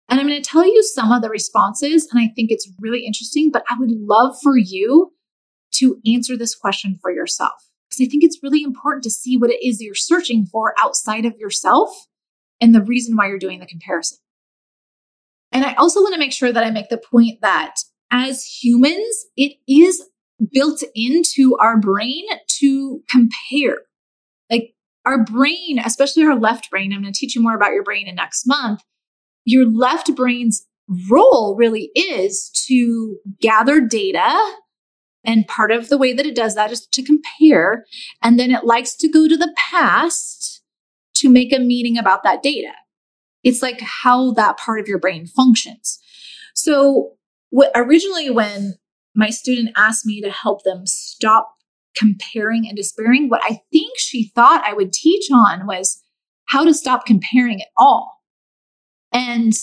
And 0.09 0.19
I'm 0.19 0.27
going 0.27 0.41
to 0.41 0.49
tell 0.49 0.65
you 0.65 0.81
some 0.81 1.11
of 1.11 1.21
the 1.21 1.29
responses, 1.29 2.07
and 2.11 2.19
I 2.19 2.33
think 2.35 2.49
it's 2.49 2.67
really 2.79 3.05
interesting, 3.05 3.51
but 3.53 3.63
I 3.69 3.75
would 3.77 3.91
love 3.91 4.35
for 4.41 4.57
you 4.57 5.13
to 5.73 6.01
answer 6.11 6.35
this 6.35 6.55
question 6.55 6.97
for 6.99 7.11
yourself 7.11 7.53
because 7.87 8.03
I 8.03 8.09
think 8.09 8.23
it's 8.23 8.39
really 8.41 8.63
important 8.63 9.03
to 9.03 9.11
see 9.11 9.37
what 9.37 9.51
it 9.51 9.63
is 9.63 9.79
you're 9.81 9.93
searching 9.93 10.47
for 10.47 10.73
outside 10.81 11.25
of 11.25 11.37
yourself 11.37 11.89
and 12.59 12.73
the 12.73 12.81
reason 12.81 13.15
why 13.15 13.27
you're 13.27 13.37
doing 13.37 13.59
the 13.59 13.67
comparison. 13.67 14.17
And 15.51 15.63
I 15.63 15.73
also 15.75 16.01
want 16.01 16.13
to 16.13 16.19
make 16.19 16.33
sure 16.33 16.51
that 16.51 16.63
I 16.63 16.71
make 16.71 16.89
the 16.89 16.97
point 16.97 17.41
that 17.41 17.75
as 18.11 18.43
humans, 18.43 19.25
it 19.37 19.57
is 19.67 20.03
built 20.51 20.83
into 20.95 21.57
our 21.59 21.79
brain 21.79 22.25
to 22.59 23.01
compare. 23.09 23.79
Like 24.49 24.73
our 25.05 25.23
brain, 25.23 25.79
especially 25.83 26.23
our 26.23 26.39
left 26.39 26.69
brain, 26.69 26.93
I'm 26.93 27.01
going 27.01 27.13
to 27.13 27.17
teach 27.19 27.35
you 27.35 27.41
more 27.41 27.55
about 27.55 27.73
your 27.73 27.83
brain 27.83 28.07
in 28.07 28.15
next 28.15 28.47
month. 28.47 28.81
Your 29.45 29.65
left 29.65 30.15
brain's 30.15 30.65
role 31.09 31.55
really 31.57 31.91
is 31.95 32.49
to 32.67 33.17
gather 33.41 33.79
data. 33.79 34.37
And 35.23 35.47
part 35.47 35.71
of 35.71 35.89
the 35.89 35.97
way 35.97 36.13
that 36.13 36.25
it 36.25 36.35
does 36.35 36.55
that 36.55 36.71
is 36.71 36.87
to 36.87 37.03
compare. 37.03 37.85
And 38.21 38.39
then 38.39 38.51
it 38.51 38.63
likes 38.63 38.95
to 38.97 39.09
go 39.09 39.27
to 39.27 39.37
the 39.37 39.53
past 39.57 40.61
to 41.15 41.29
make 41.29 41.53
a 41.53 41.59
meaning 41.59 41.97
about 41.97 42.23
that 42.23 42.41
data. 42.41 42.71
It's 43.43 43.61
like 43.61 43.81
how 43.81 44.31
that 44.33 44.57
part 44.57 44.79
of 44.79 44.87
your 44.87 44.99
brain 44.99 45.27
functions. 45.27 45.99
So, 46.55 47.13
what, 47.51 47.71
originally, 47.73 48.29
when 48.29 48.75
my 49.19 49.29
student 49.29 49.71
asked 49.75 50.05
me 50.05 50.21
to 50.21 50.31
help 50.31 50.63
them 50.63 50.85
stop 50.85 51.53
comparing 51.95 52.67
and 52.67 52.77
despairing. 52.77 53.29
What 53.29 53.41
I 53.43 53.59
think 53.71 53.91
she 53.97 54.31
thought 54.33 54.63
I 54.65 54.73
would 54.73 54.93
teach 54.93 55.29
on 55.31 55.67
was 55.67 56.01
how 56.45 56.63
to 56.63 56.73
stop 56.73 57.05
comparing 57.05 57.61
at 57.61 57.67
all. 57.77 58.21
And 59.11 59.53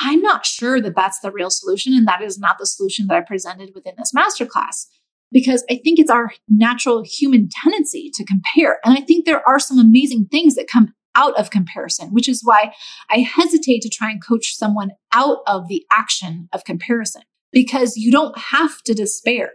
I'm 0.00 0.20
not 0.20 0.46
sure 0.46 0.80
that 0.80 0.94
that's 0.94 1.20
the 1.20 1.32
real 1.32 1.50
solution. 1.50 1.94
And 1.94 2.06
that 2.06 2.22
is 2.22 2.38
not 2.38 2.58
the 2.58 2.66
solution 2.66 3.06
that 3.06 3.16
I 3.16 3.20
presented 3.22 3.70
within 3.74 3.94
this 3.96 4.12
masterclass 4.12 4.86
because 5.32 5.64
I 5.70 5.80
think 5.82 5.98
it's 5.98 6.10
our 6.10 6.30
natural 6.48 7.02
human 7.02 7.48
tendency 7.62 8.10
to 8.14 8.24
compare. 8.24 8.78
And 8.84 8.96
I 8.96 9.00
think 9.00 9.24
there 9.24 9.46
are 9.48 9.58
some 9.58 9.78
amazing 9.78 10.26
things 10.30 10.54
that 10.54 10.68
come 10.70 10.94
out 11.14 11.38
of 11.38 11.50
comparison, 11.50 12.10
which 12.10 12.28
is 12.28 12.42
why 12.44 12.72
I 13.10 13.18
hesitate 13.18 13.82
to 13.82 13.88
try 13.88 14.10
and 14.10 14.24
coach 14.24 14.54
someone 14.54 14.90
out 15.12 15.38
of 15.46 15.66
the 15.68 15.84
action 15.90 16.48
of 16.52 16.64
comparison 16.64 17.22
because 17.52 17.96
you 17.96 18.10
don't 18.10 18.36
have 18.38 18.82
to 18.82 18.94
despair. 18.94 19.52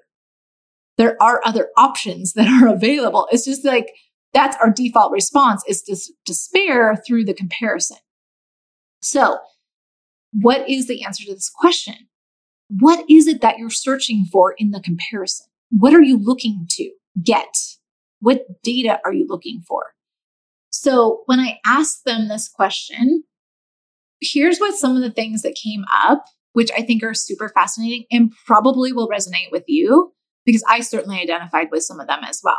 There 0.97 1.21
are 1.21 1.41
other 1.43 1.69
options 1.77 2.33
that 2.33 2.47
are 2.47 2.67
available. 2.73 3.27
It's 3.31 3.45
just 3.45 3.65
like 3.65 3.89
that's 4.33 4.57
our 4.57 4.71
default 4.71 5.11
response 5.11 5.63
is 5.67 5.83
to 5.83 5.95
despair 6.25 6.95
through 7.07 7.25
the 7.25 7.33
comparison. 7.33 7.97
So, 9.01 9.37
what 10.31 10.67
is 10.67 10.87
the 10.87 11.03
answer 11.03 11.23
to 11.25 11.33
this 11.33 11.51
question? 11.53 11.95
What 12.69 13.05
is 13.09 13.27
it 13.27 13.41
that 13.41 13.59
you're 13.59 13.69
searching 13.69 14.25
for 14.25 14.55
in 14.57 14.71
the 14.71 14.79
comparison? 14.79 15.45
What 15.69 15.93
are 15.93 16.01
you 16.01 16.17
looking 16.17 16.65
to 16.71 16.89
get? 17.21 17.53
What 18.19 18.63
data 18.63 18.99
are 19.05 19.13
you 19.13 19.27
looking 19.27 19.61
for? 19.67 19.93
So, 20.71 21.21
when 21.27 21.39
I 21.39 21.59
asked 21.65 22.05
them 22.05 22.27
this 22.27 22.49
question, 22.49 23.23
here's 24.21 24.57
what 24.57 24.75
some 24.75 24.95
of 24.95 25.03
the 25.03 25.11
things 25.11 25.43
that 25.43 25.55
came 25.61 25.85
up 25.93 26.25
which 26.53 26.71
I 26.75 26.81
think 26.81 27.03
are 27.03 27.13
super 27.13 27.49
fascinating 27.49 28.05
and 28.11 28.31
probably 28.45 28.93
will 28.93 29.09
resonate 29.09 29.51
with 29.51 29.63
you 29.67 30.13
because 30.45 30.63
I 30.67 30.79
certainly 30.79 31.19
identified 31.19 31.67
with 31.71 31.83
some 31.83 31.99
of 31.99 32.07
them 32.07 32.19
as 32.23 32.41
well. 32.43 32.57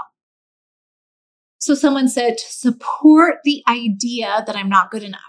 So 1.59 1.75
someone 1.75 2.09
said 2.09 2.37
to 2.37 2.45
support 2.47 3.37
the 3.45 3.63
idea 3.69 4.45
that 4.47 4.57
I'm 4.57 4.69
not 4.69 4.91
good 4.91 5.03
enough. 5.03 5.21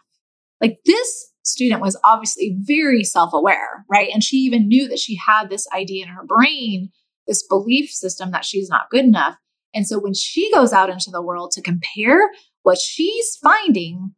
Like 0.60 0.80
this 0.86 1.32
student 1.44 1.82
was 1.82 1.98
obviously 2.04 2.58
very 2.60 3.04
self 3.04 3.32
aware, 3.34 3.86
right? 3.90 4.10
And 4.14 4.24
she 4.24 4.38
even 4.38 4.68
knew 4.68 4.88
that 4.90 5.00
she 5.00 5.16
had 5.16 5.50
this 5.50 5.68
idea 5.74 6.04
in 6.04 6.12
her 6.12 6.26
brain, 6.26 6.90
this 7.28 7.46
belief 7.48 7.90
system 7.90 8.32
that 8.32 8.46
she's 8.46 8.70
not 8.70 8.90
good 8.90 9.06
enough. 9.06 9.36
And 9.74 9.88
so 9.88 10.00
when 10.00 10.14
she 10.14 10.52
goes 10.52 10.74
out 10.74 10.90
into 10.90 11.12
the 11.12 11.22
world 11.22 11.52
to 11.52 11.62
compare, 11.62 12.30
what 12.64 12.80
she's 12.80 13.38
finding 13.42 14.16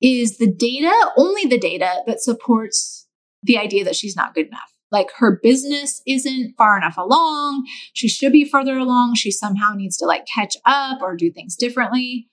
is 0.00 0.38
the 0.38 0.52
data, 0.52 0.92
only 1.16 1.44
the 1.44 1.58
data 1.58 2.02
that 2.06 2.20
supports 2.20 3.01
the 3.42 3.58
idea 3.58 3.84
that 3.84 3.96
she's 3.96 4.16
not 4.16 4.34
good 4.34 4.46
enough. 4.46 4.72
Like 4.90 5.08
her 5.16 5.40
business 5.42 6.02
isn't 6.06 6.54
far 6.58 6.76
enough 6.76 6.96
along. 6.98 7.66
She 7.94 8.08
should 8.08 8.32
be 8.32 8.44
further 8.44 8.76
along. 8.76 9.14
She 9.14 9.30
somehow 9.30 9.72
needs 9.74 9.96
to 9.98 10.04
like 10.04 10.26
catch 10.32 10.56
up 10.66 11.00
or 11.00 11.16
do 11.16 11.32
things 11.32 11.56
differently. 11.56 12.28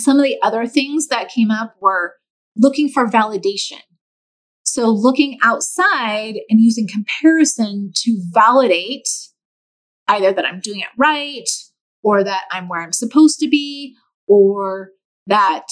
Some 0.00 0.16
of 0.16 0.24
the 0.24 0.38
other 0.42 0.66
things 0.66 1.08
that 1.08 1.28
came 1.28 1.50
up 1.50 1.76
were 1.80 2.14
looking 2.56 2.88
for 2.88 3.06
validation. 3.06 3.80
So 4.64 4.88
looking 4.88 5.38
outside 5.42 6.36
and 6.48 6.60
using 6.60 6.88
comparison 6.88 7.92
to 7.96 8.22
validate 8.32 9.08
either 10.08 10.32
that 10.32 10.44
I'm 10.44 10.60
doing 10.60 10.80
it 10.80 10.88
right 10.96 11.48
or 12.02 12.24
that 12.24 12.44
I'm 12.50 12.68
where 12.68 12.82
I'm 12.82 12.92
supposed 12.92 13.38
to 13.40 13.48
be 13.48 13.94
or 14.26 14.90
that 15.26 15.66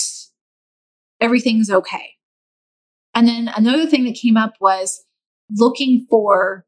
everything's 1.21 1.71
okay. 1.71 2.15
And 3.15 3.27
then 3.27 3.51
another 3.55 3.87
thing 3.87 4.05
that 4.05 4.19
came 4.21 4.37
up 4.37 4.55
was 4.61 5.05
looking 5.51 6.07
for 6.09 6.65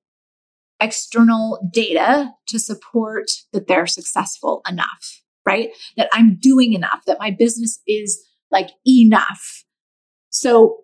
external 0.80 1.60
data 1.72 2.32
to 2.48 2.58
support 2.58 3.26
that 3.52 3.68
they're 3.68 3.86
successful 3.86 4.62
enough, 4.68 5.22
right? 5.46 5.70
That 5.96 6.08
I'm 6.12 6.36
doing 6.40 6.72
enough, 6.72 7.02
that 7.06 7.20
my 7.20 7.30
business 7.30 7.80
is 7.86 8.20
like 8.50 8.70
enough. 8.86 9.64
So 10.30 10.78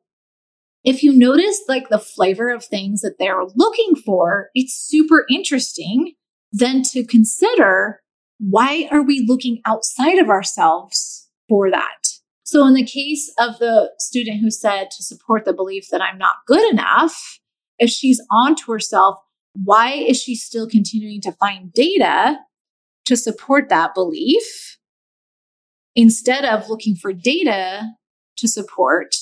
if 0.84 1.02
you 1.02 1.12
notice 1.12 1.60
like 1.68 1.88
the 1.88 1.98
flavor 1.98 2.50
of 2.50 2.64
things 2.64 3.00
that 3.00 3.16
they're 3.18 3.44
looking 3.56 3.96
for, 3.96 4.50
it's 4.54 4.74
super 4.74 5.26
interesting 5.30 6.14
then 6.52 6.82
to 6.82 7.04
consider 7.04 8.00
why 8.38 8.88
are 8.90 9.02
we 9.02 9.24
looking 9.26 9.60
outside 9.66 10.18
of 10.18 10.30
ourselves 10.30 11.28
for 11.48 11.70
that? 11.70 12.17
So 12.48 12.66
in 12.66 12.72
the 12.72 12.82
case 12.82 13.30
of 13.38 13.58
the 13.58 13.90
student 13.98 14.40
who 14.40 14.50
said 14.50 14.90
to 14.92 15.02
support 15.02 15.44
the 15.44 15.52
belief 15.52 15.88
that 15.90 16.00
I'm 16.00 16.16
not 16.16 16.46
good 16.46 16.66
enough, 16.72 17.40
if 17.78 17.90
she's 17.90 18.22
onto 18.30 18.72
herself, 18.72 19.18
why 19.52 19.92
is 19.92 20.22
she 20.22 20.34
still 20.34 20.66
continuing 20.66 21.20
to 21.20 21.32
find 21.32 21.70
data 21.70 22.38
to 23.04 23.18
support 23.18 23.68
that 23.68 23.92
belief 23.92 24.78
instead 25.94 26.46
of 26.46 26.70
looking 26.70 26.96
for 26.96 27.12
data 27.12 27.82
to 28.38 28.48
support 28.48 29.14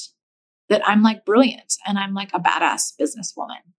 that 0.68 0.86
I'm 0.86 1.02
like 1.02 1.24
brilliant 1.24 1.74
and 1.84 1.98
I'm 1.98 2.14
like 2.14 2.30
a 2.32 2.38
badass 2.38 2.92
businesswoman? 2.96 3.74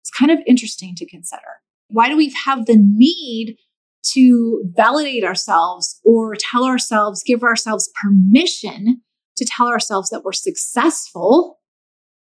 It's 0.00 0.12
kind 0.16 0.30
of 0.30 0.38
interesting 0.46 0.94
to 0.94 1.10
consider. 1.10 1.42
Why 1.88 2.08
do 2.08 2.16
we 2.16 2.32
have 2.44 2.66
the 2.66 2.76
need 2.78 3.56
to 4.02 4.62
validate 4.74 5.24
ourselves 5.24 6.00
or 6.04 6.34
tell 6.34 6.64
ourselves, 6.64 7.22
give 7.24 7.42
ourselves 7.42 7.90
permission 8.02 9.02
to 9.36 9.44
tell 9.44 9.68
ourselves 9.68 10.10
that 10.10 10.22
we're 10.24 10.32
successful 10.32 11.58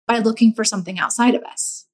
by 0.06 0.18
looking 0.18 0.52
for 0.52 0.64
something 0.64 0.98
outside 0.98 1.34
of 1.34 1.42
us. 1.42 1.86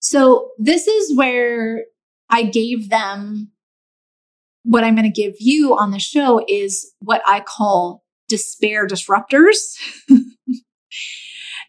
So 0.00 0.50
this 0.58 0.86
is 0.86 1.16
where 1.16 1.84
I 2.30 2.44
gave 2.44 2.88
them 2.88 3.50
what 4.62 4.84
I'm 4.84 4.94
going 4.94 5.10
to 5.10 5.22
give 5.22 5.34
you 5.38 5.76
on 5.76 5.90
the 5.90 5.98
show 5.98 6.44
is 6.46 6.92
what 7.00 7.22
I 7.26 7.40
call 7.40 8.04
despair 8.28 8.86
disruptors. 8.86 9.56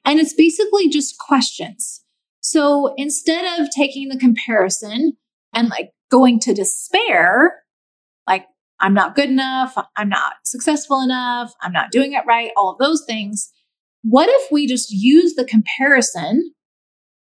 and 0.06 0.20
it's 0.20 0.34
basically 0.34 0.90
just 0.90 1.18
questions. 1.18 2.04
So 2.42 2.94
instead 2.98 3.60
of 3.60 3.70
taking 3.70 4.10
the 4.10 4.18
comparison 4.18 5.14
and 5.54 5.70
like 5.70 5.92
going 6.10 6.40
to 6.42 6.54
despair, 6.54 7.64
like, 8.28 8.46
I'm 8.80 8.94
not 8.94 9.16
good 9.16 9.30
enough, 9.30 9.76
I'm 9.96 10.10
not 10.10 10.34
successful 10.46 11.02
enough, 11.02 11.54
I'm 11.62 11.74
not 11.74 11.92
doing 11.92 12.14
it 12.14 12.24
right, 12.28 12.52
all 12.56 12.72
of 12.72 12.78
those 12.78 13.04
things. 13.06 13.52
What 14.04 14.30
if 14.30 14.52
we 14.52 14.68
just 14.68 14.92
use 14.92 15.36
the 15.36 15.46
comparison 15.46 16.54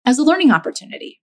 as 0.06 0.20
a 0.20 0.24
learning 0.24 0.52
opportunity 0.52 1.22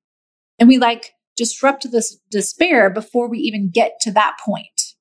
and 0.58 0.68
we 0.68 0.78
like 0.78 1.12
disrupt 1.36 1.90
this 1.90 2.18
despair 2.30 2.88
before 2.88 3.28
we 3.28 3.38
even 3.38 3.70
get 3.70 4.00
to 4.02 4.12
that 4.12 4.36
point? 4.44 4.94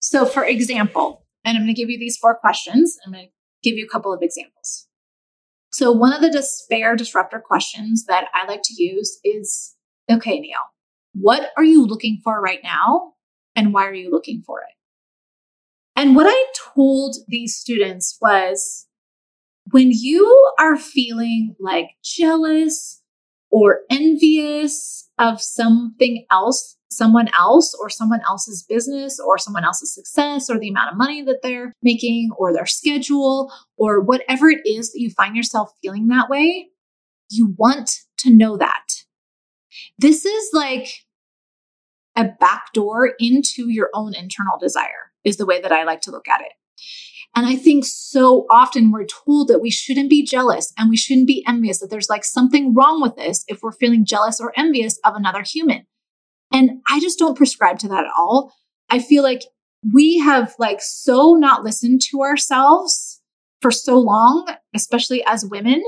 So, 0.00 0.26
for 0.26 0.44
example, 0.44 1.26
and 1.44 1.56
I'm 1.56 1.64
going 1.64 1.74
to 1.74 1.80
give 1.80 1.90
you 1.90 1.98
these 1.98 2.18
four 2.18 2.34
questions, 2.34 2.96
I'm 3.04 3.12
going 3.12 3.26
to 3.26 3.32
give 3.62 3.78
you 3.78 3.86
a 3.86 3.88
couple 3.88 4.12
of 4.12 4.22
examples. 4.22 4.86
So, 5.72 5.92
one 5.92 6.12
of 6.12 6.20
the 6.20 6.30
despair 6.30 6.96
disruptor 6.96 7.40
questions 7.40 8.04
that 8.06 8.28
I 8.34 8.46
like 8.46 8.62
to 8.64 8.82
use 8.82 9.18
is 9.24 9.74
okay, 10.10 10.38
Neil, 10.38 10.58
what 11.14 11.50
are 11.56 11.64
you 11.64 11.86
looking 11.86 12.20
for 12.22 12.40
right 12.40 12.60
now? 12.62 13.14
And 13.56 13.72
why 13.72 13.86
are 13.86 13.94
you 13.94 14.10
looking 14.10 14.42
for 14.46 14.60
it? 14.60 14.74
And 15.96 16.14
what 16.14 16.26
I 16.28 16.46
told 16.74 17.16
these 17.26 17.56
students 17.56 18.16
was 18.20 18.86
when 19.72 19.90
you 19.90 20.52
are 20.58 20.76
feeling 20.76 21.56
like 21.58 21.86
jealous 22.04 23.02
or 23.50 23.80
envious 23.90 25.08
of 25.18 25.40
something 25.40 26.24
else, 26.30 26.76
someone 26.90 27.28
else 27.36 27.74
or 27.80 27.90
someone 27.90 28.20
else's 28.28 28.62
business 28.62 29.18
or 29.18 29.38
someone 29.38 29.64
else's 29.64 29.92
success 29.92 30.48
or 30.48 30.58
the 30.58 30.68
amount 30.68 30.92
of 30.92 30.96
money 30.96 31.22
that 31.22 31.40
they're 31.42 31.72
making 31.82 32.30
or 32.38 32.52
their 32.52 32.66
schedule 32.66 33.52
or 33.76 34.00
whatever 34.00 34.48
it 34.48 34.60
is 34.64 34.92
that 34.92 35.00
you 35.00 35.10
find 35.10 35.34
yourself 35.34 35.72
feeling 35.82 36.06
that 36.08 36.28
way, 36.28 36.68
you 37.30 37.54
want 37.58 37.90
to 38.18 38.30
know 38.30 38.56
that. 38.56 38.97
This 39.98 40.24
is 40.24 40.50
like 40.52 40.88
a 42.16 42.24
backdoor 42.24 43.12
into 43.18 43.70
your 43.70 43.90
own 43.94 44.14
internal 44.14 44.58
desire, 44.58 45.12
is 45.24 45.36
the 45.36 45.46
way 45.46 45.60
that 45.60 45.72
I 45.72 45.84
like 45.84 46.00
to 46.02 46.10
look 46.10 46.28
at 46.28 46.40
it. 46.40 46.52
And 47.36 47.46
I 47.46 47.56
think 47.56 47.84
so 47.84 48.46
often 48.50 48.90
we're 48.90 49.04
told 49.04 49.48
that 49.48 49.60
we 49.60 49.70
shouldn't 49.70 50.10
be 50.10 50.24
jealous 50.24 50.72
and 50.78 50.90
we 50.90 50.96
shouldn't 50.96 51.26
be 51.26 51.44
envious, 51.46 51.78
that 51.78 51.90
there's 51.90 52.08
like 52.08 52.24
something 52.24 52.74
wrong 52.74 53.00
with 53.00 53.16
this 53.16 53.44
if 53.48 53.60
we're 53.62 53.72
feeling 53.72 54.04
jealous 54.04 54.40
or 54.40 54.52
envious 54.56 54.98
of 55.04 55.14
another 55.14 55.42
human. 55.42 55.86
And 56.52 56.80
I 56.88 57.00
just 57.00 57.18
don't 57.18 57.36
prescribe 57.36 57.78
to 57.80 57.88
that 57.88 58.04
at 58.04 58.10
all. 58.16 58.54
I 58.88 58.98
feel 58.98 59.22
like 59.22 59.42
we 59.92 60.18
have 60.18 60.54
like 60.58 60.80
so 60.80 61.34
not 61.34 61.62
listened 61.62 62.00
to 62.10 62.22
ourselves 62.22 63.20
for 63.60 63.70
so 63.70 63.98
long, 63.98 64.48
especially 64.74 65.22
as 65.24 65.44
women, 65.44 65.82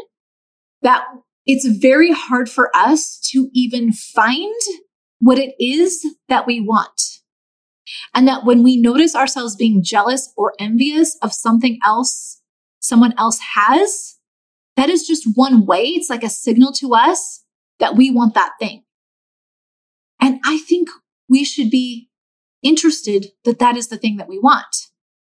that 0.83 1.05
it's 1.46 1.66
very 1.66 2.12
hard 2.12 2.48
for 2.48 2.70
us 2.74 3.18
to 3.33 3.48
even 3.53 3.92
find 3.92 4.55
what 5.20 5.38
it 5.38 5.55
is 5.59 6.05
that 6.29 6.46
we 6.46 6.61
want. 6.61 7.18
And 8.14 8.29
that 8.29 8.44
when 8.44 8.62
we 8.62 8.76
notice 8.76 9.16
ourselves 9.16 9.57
being 9.57 9.83
jealous 9.83 10.33
or 10.37 10.55
envious 10.59 11.16
of 11.22 11.33
something 11.33 11.79
else 11.85 12.40
someone 12.81 13.14
else 13.18 13.38
has, 13.55 14.16
that 14.76 14.88
is 14.88 15.07
just 15.07 15.29
one 15.35 15.66
way. 15.66 15.85
It's 15.85 16.11
like 16.11 16.24
a 16.24 16.31
signal 16.31 16.72
to 16.72 16.94
us 16.94 17.44
that 17.79 17.94
we 17.94 18.11
want 18.11 18.35
that 18.35 18.53
thing. 18.59 18.83
And 20.20 20.40
I 20.44 20.59
think 20.59 20.88
we 21.29 21.44
should 21.44 21.70
be 21.70 22.09
interested 22.62 23.26
that 23.44 23.59
that 23.59 23.76
is 23.76 23.88
the 23.88 23.96
thing 23.96 24.16
that 24.16 24.29
we 24.29 24.38
want. 24.38 24.88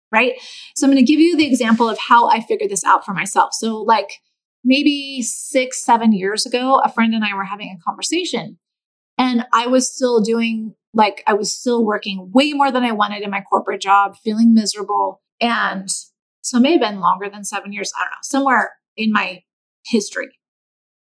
Right. 0.09 0.35
So 0.75 0.87
I'm 0.87 0.93
going 0.93 1.05
to 1.05 1.11
give 1.11 1.19
you 1.19 1.35
the 1.35 1.47
example 1.47 1.89
of 1.89 1.97
how 1.97 2.29
I 2.29 2.39
figured 2.39 2.69
this 2.69 2.85
out 2.85 3.05
for 3.05 3.13
myself. 3.13 3.49
So, 3.53 3.81
like 3.81 4.21
maybe 4.63 5.21
six, 5.21 5.83
seven 5.83 6.13
years 6.13 6.45
ago, 6.45 6.81
a 6.83 6.91
friend 6.91 7.13
and 7.13 7.23
I 7.23 7.35
were 7.35 7.45
having 7.45 7.69
a 7.69 7.83
conversation 7.83 8.57
and 9.17 9.45
I 9.53 9.67
was 9.67 9.91
still 9.93 10.21
doing 10.21 10.75
like 10.93 11.23
I 11.27 11.33
was 11.33 11.53
still 11.53 11.85
working 11.85 12.31
way 12.33 12.53
more 12.53 12.71
than 12.71 12.83
I 12.83 12.91
wanted 12.91 13.21
in 13.21 13.29
my 13.29 13.41
corporate 13.41 13.81
job, 13.81 14.15
feeling 14.23 14.53
miserable. 14.53 15.21
And 15.39 15.89
so 16.41 16.57
it 16.57 16.61
may 16.61 16.71
have 16.73 16.81
been 16.81 16.99
longer 16.99 17.29
than 17.29 17.43
seven 17.43 17.73
years. 17.73 17.91
I 17.97 18.03
don't 18.03 18.09
know, 18.09 18.15
somewhere 18.23 18.73
in 18.95 19.11
my 19.11 19.43
history, 19.85 20.29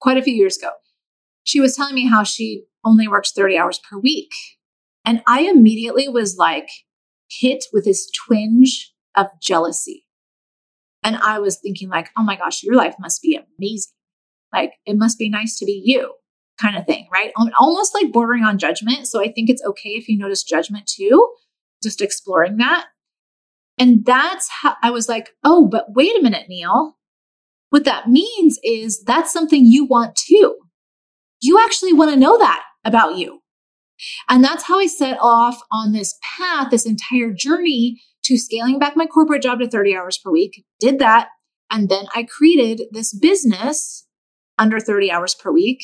quite 0.00 0.18
a 0.18 0.22
few 0.22 0.34
years 0.34 0.56
ago. 0.56 0.70
She 1.44 1.60
was 1.60 1.74
telling 1.74 1.94
me 1.94 2.06
how 2.06 2.22
she 2.22 2.64
only 2.84 3.08
works 3.08 3.32
30 3.32 3.58
hours 3.58 3.80
per 3.80 3.98
week. 3.98 4.30
And 5.04 5.22
I 5.26 5.42
immediately 5.42 6.08
was 6.08 6.36
like 6.36 6.68
hit 7.28 7.64
with 7.72 7.84
this 7.84 8.08
twinge 8.10 8.92
of 9.16 9.26
jealousy. 9.40 10.01
And 11.02 11.16
I 11.16 11.38
was 11.38 11.58
thinking, 11.58 11.88
like, 11.88 12.10
oh 12.16 12.22
my 12.22 12.36
gosh, 12.36 12.62
your 12.62 12.74
life 12.74 12.94
must 13.00 13.22
be 13.22 13.36
amazing. 13.36 13.92
Like, 14.52 14.74
it 14.86 14.96
must 14.96 15.18
be 15.18 15.28
nice 15.28 15.58
to 15.58 15.64
be 15.64 15.82
you 15.84 16.12
kind 16.60 16.76
of 16.76 16.86
thing, 16.86 17.08
right? 17.12 17.32
Almost 17.58 17.94
like 17.94 18.12
bordering 18.12 18.44
on 18.44 18.58
judgment. 18.58 19.08
So 19.08 19.20
I 19.20 19.32
think 19.32 19.48
it's 19.50 19.64
okay 19.64 19.90
if 19.90 20.08
you 20.08 20.18
notice 20.18 20.44
judgment 20.44 20.86
too, 20.86 21.28
just 21.82 22.00
exploring 22.00 22.58
that. 22.58 22.86
And 23.78 24.04
that's 24.04 24.48
how 24.60 24.76
I 24.82 24.90
was 24.90 25.08
like, 25.08 25.30
oh, 25.42 25.66
but 25.66 25.86
wait 25.88 26.16
a 26.16 26.22
minute, 26.22 26.46
Neil. 26.48 26.98
What 27.70 27.84
that 27.84 28.08
means 28.08 28.58
is 28.62 29.02
that's 29.02 29.32
something 29.32 29.64
you 29.64 29.86
want 29.86 30.14
too. 30.14 30.58
You 31.40 31.58
actually 31.58 31.94
want 31.94 32.10
to 32.12 32.20
know 32.20 32.38
that 32.38 32.62
about 32.84 33.16
you. 33.16 33.40
And 34.28 34.44
that's 34.44 34.64
how 34.64 34.78
I 34.78 34.86
set 34.86 35.16
off 35.20 35.60
on 35.72 35.92
this 35.92 36.18
path, 36.36 36.70
this 36.70 36.86
entire 36.86 37.32
journey 37.32 38.02
to 38.24 38.38
scaling 38.38 38.78
back 38.78 38.96
my 38.96 39.06
corporate 39.06 39.42
job 39.42 39.60
to 39.60 39.68
30 39.68 39.96
hours 39.96 40.18
per 40.18 40.30
week. 40.30 40.64
Did 40.80 40.98
that. 40.98 41.28
And 41.70 41.88
then 41.88 42.06
I 42.14 42.24
created 42.24 42.82
this 42.90 43.12
business 43.12 44.06
under 44.58 44.78
30 44.78 45.10
hours 45.10 45.34
per 45.34 45.50
week 45.50 45.82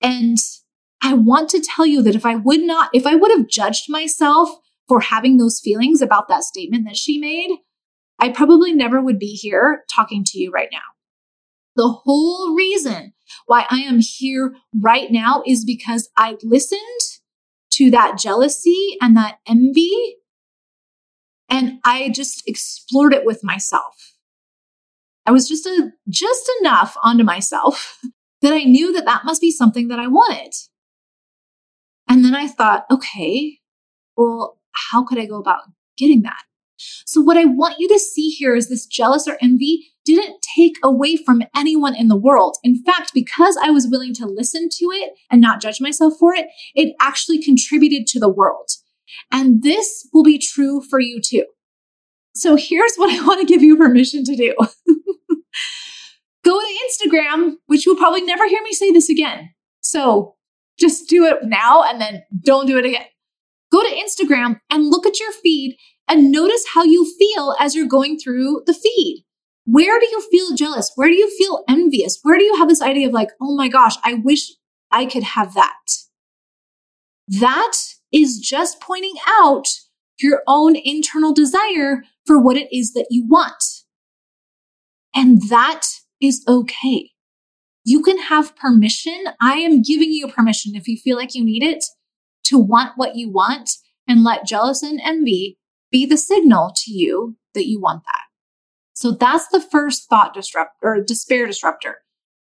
and 0.00 0.38
I 1.02 1.14
want 1.14 1.48
to 1.50 1.60
tell 1.60 1.86
you 1.86 2.02
that 2.02 2.14
if 2.14 2.26
I 2.26 2.34
would 2.34 2.60
not, 2.60 2.90
if 2.92 3.06
I 3.06 3.14
would 3.14 3.30
have 3.30 3.48
judged 3.48 3.84
myself 3.88 4.50
for 4.88 5.00
having 5.00 5.36
those 5.36 5.60
feelings 5.60 6.02
about 6.02 6.28
that 6.28 6.44
statement 6.44 6.84
that 6.86 6.96
she 6.96 7.18
made, 7.18 7.58
I 8.18 8.30
probably 8.30 8.72
never 8.72 9.00
would 9.00 9.18
be 9.18 9.34
here 9.34 9.84
talking 9.92 10.24
to 10.24 10.38
you 10.38 10.50
right 10.50 10.68
now. 10.72 10.78
The 11.76 11.88
whole 11.88 12.54
reason 12.56 13.12
why 13.46 13.66
I 13.70 13.80
am 13.80 14.00
here 14.00 14.54
right 14.74 15.10
now 15.10 15.42
is 15.46 15.64
because 15.64 16.08
I 16.16 16.36
listened 16.42 16.80
to 17.72 17.90
that 17.92 18.18
jealousy 18.18 18.96
and 19.00 19.16
that 19.16 19.38
envy 19.46 20.16
and 21.48 21.78
I 21.84 22.10
just 22.10 22.42
explored 22.46 23.14
it 23.14 23.24
with 23.24 23.42
myself. 23.42 24.14
I 25.26 25.30
was 25.30 25.48
just 25.48 25.66
a, 25.66 25.90
just 26.08 26.50
enough 26.60 26.96
onto 27.02 27.24
myself 27.24 27.98
that 28.42 28.52
I 28.52 28.64
knew 28.64 28.92
that 28.92 29.04
that 29.04 29.24
must 29.24 29.40
be 29.40 29.50
something 29.50 29.88
that 29.88 29.98
I 29.98 30.06
wanted. 30.06 30.54
And 32.08 32.24
then 32.24 32.34
I 32.34 32.48
thought, 32.48 32.86
okay, 32.90 33.58
well, 34.16 34.58
how 34.90 35.04
could 35.04 35.18
I 35.18 35.26
go 35.26 35.38
about 35.38 35.60
getting 35.96 36.22
that? 36.22 36.42
So, 37.06 37.20
what 37.20 37.36
I 37.36 37.44
want 37.44 37.78
you 37.78 37.88
to 37.88 37.98
see 37.98 38.30
here 38.30 38.54
is 38.54 38.68
this 38.68 38.86
jealous 38.86 39.26
or 39.26 39.36
envy 39.42 39.88
didn't 40.04 40.40
take 40.56 40.76
away 40.82 41.16
from 41.16 41.42
anyone 41.54 41.94
in 41.94 42.08
the 42.08 42.16
world. 42.16 42.56
In 42.62 42.82
fact, 42.82 43.10
because 43.12 43.58
I 43.62 43.70
was 43.70 43.88
willing 43.88 44.14
to 44.14 44.26
listen 44.26 44.68
to 44.70 44.84
it 44.92 45.12
and 45.30 45.40
not 45.40 45.60
judge 45.60 45.80
myself 45.80 46.14
for 46.18 46.34
it, 46.34 46.46
it 46.74 46.94
actually 47.00 47.42
contributed 47.42 48.06
to 48.08 48.20
the 48.20 48.28
world. 48.28 48.70
And 49.30 49.62
this 49.62 50.08
will 50.12 50.24
be 50.24 50.38
true 50.38 50.82
for 50.88 51.00
you 51.00 51.20
too. 51.24 51.44
So, 52.34 52.56
here's 52.56 52.96
what 52.96 53.10
I 53.14 53.24
want 53.26 53.40
to 53.40 53.46
give 53.46 53.62
you 53.62 53.76
permission 53.76 54.24
to 54.24 54.36
do 54.36 54.54
go 56.44 56.60
to 56.60 56.78
Instagram, 56.88 57.54
which 57.66 57.84
you'll 57.84 57.96
probably 57.96 58.22
never 58.22 58.48
hear 58.48 58.62
me 58.62 58.72
say 58.72 58.90
this 58.92 59.08
again. 59.08 59.50
So, 59.80 60.36
just 60.78 61.08
do 61.08 61.24
it 61.24 61.38
now 61.42 61.82
and 61.82 62.00
then 62.00 62.22
don't 62.44 62.66
do 62.66 62.78
it 62.78 62.84
again. 62.84 63.06
Go 63.72 63.82
to 63.82 63.94
Instagram 63.94 64.60
and 64.70 64.86
look 64.86 65.06
at 65.06 65.20
your 65.20 65.32
feed 65.32 65.76
and 66.08 66.30
notice 66.30 66.64
how 66.72 66.84
you 66.84 67.04
feel 67.18 67.54
as 67.60 67.74
you're 67.74 67.86
going 67.86 68.18
through 68.18 68.62
the 68.66 68.72
feed. 68.72 69.24
Where 69.66 70.00
do 70.00 70.06
you 70.06 70.22
feel 70.30 70.56
jealous? 70.56 70.90
Where 70.94 71.08
do 71.08 71.14
you 71.14 71.30
feel 71.36 71.62
envious? 71.68 72.18
Where 72.22 72.38
do 72.38 72.44
you 72.44 72.56
have 72.56 72.68
this 72.68 72.80
idea 72.80 73.08
of 73.08 73.12
like, 73.12 73.28
oh 73.42 73.54
my 73.54 73.68
gosh, 73.68 73.96
I 74.02 74.14
wish 74.14 74.50
I 74.90 75.04
could 75.04 75.22
have 75.22 75.52
that? 75.54 75.76
That 77.28 77.76
is 78.12 78.38
just 78.38 78.80
pointing 78.80 79.14
out 79.40 79.66
your 80.20 80.42
own 80.46 80.76
internal 80.76 81.32
desire 81.32 82.02
for 82.26 82.40
what 82.40 82.56
it 82.56 82.68
is 82.76 82.92
that 82.92 83.06
you 83.10 83.26
want. 83.26 83.62
And 85.14 85.42
that 85.48 85.86
is 86.20 86.44
okay. 86.48 87.10
You 87.84 88.02
can 88.02 88.18
have 88.18 88.56
permission. 88.56 89.24
I 89.40 89.54
am 89.54 89.82
giving 89.82 90.12
you 90.12 90.28
permission 90.28 90.74
if 90.74 90.88
you 90.88 90.96
feel 90.96 91.16
like 91.16 91.34
you 91.34 91.44
need 91.44 91.62
it 91.62 91.84
to 92.44 92.58
want 92.58 92.92
what 92.96 93.16
you 93.16 93.30
want 93.30 93.70
and 94.06 94.24
let 94.24 94.46
jealous 94.46 94.82
and 94.82 95.00
envy 95.02 95.58
be 95.90 96.04
the 96.04 96.16
signal 96.16 96.72
to 96.76 96.92
you 96.92 97.36
that 97.54 97.66
you 97.66 97.80
want 97.80 98.02
that. 98.04 98.22
So 98.94 99.12
that's 99.12 99.48
the 99.48 99.60
first 99.60 100.08
thought 100.08 100.34
disrupt 100.34 100.72
or 100.82 101.00
despair 101.00 101.46
disruptor. 101.46 101.98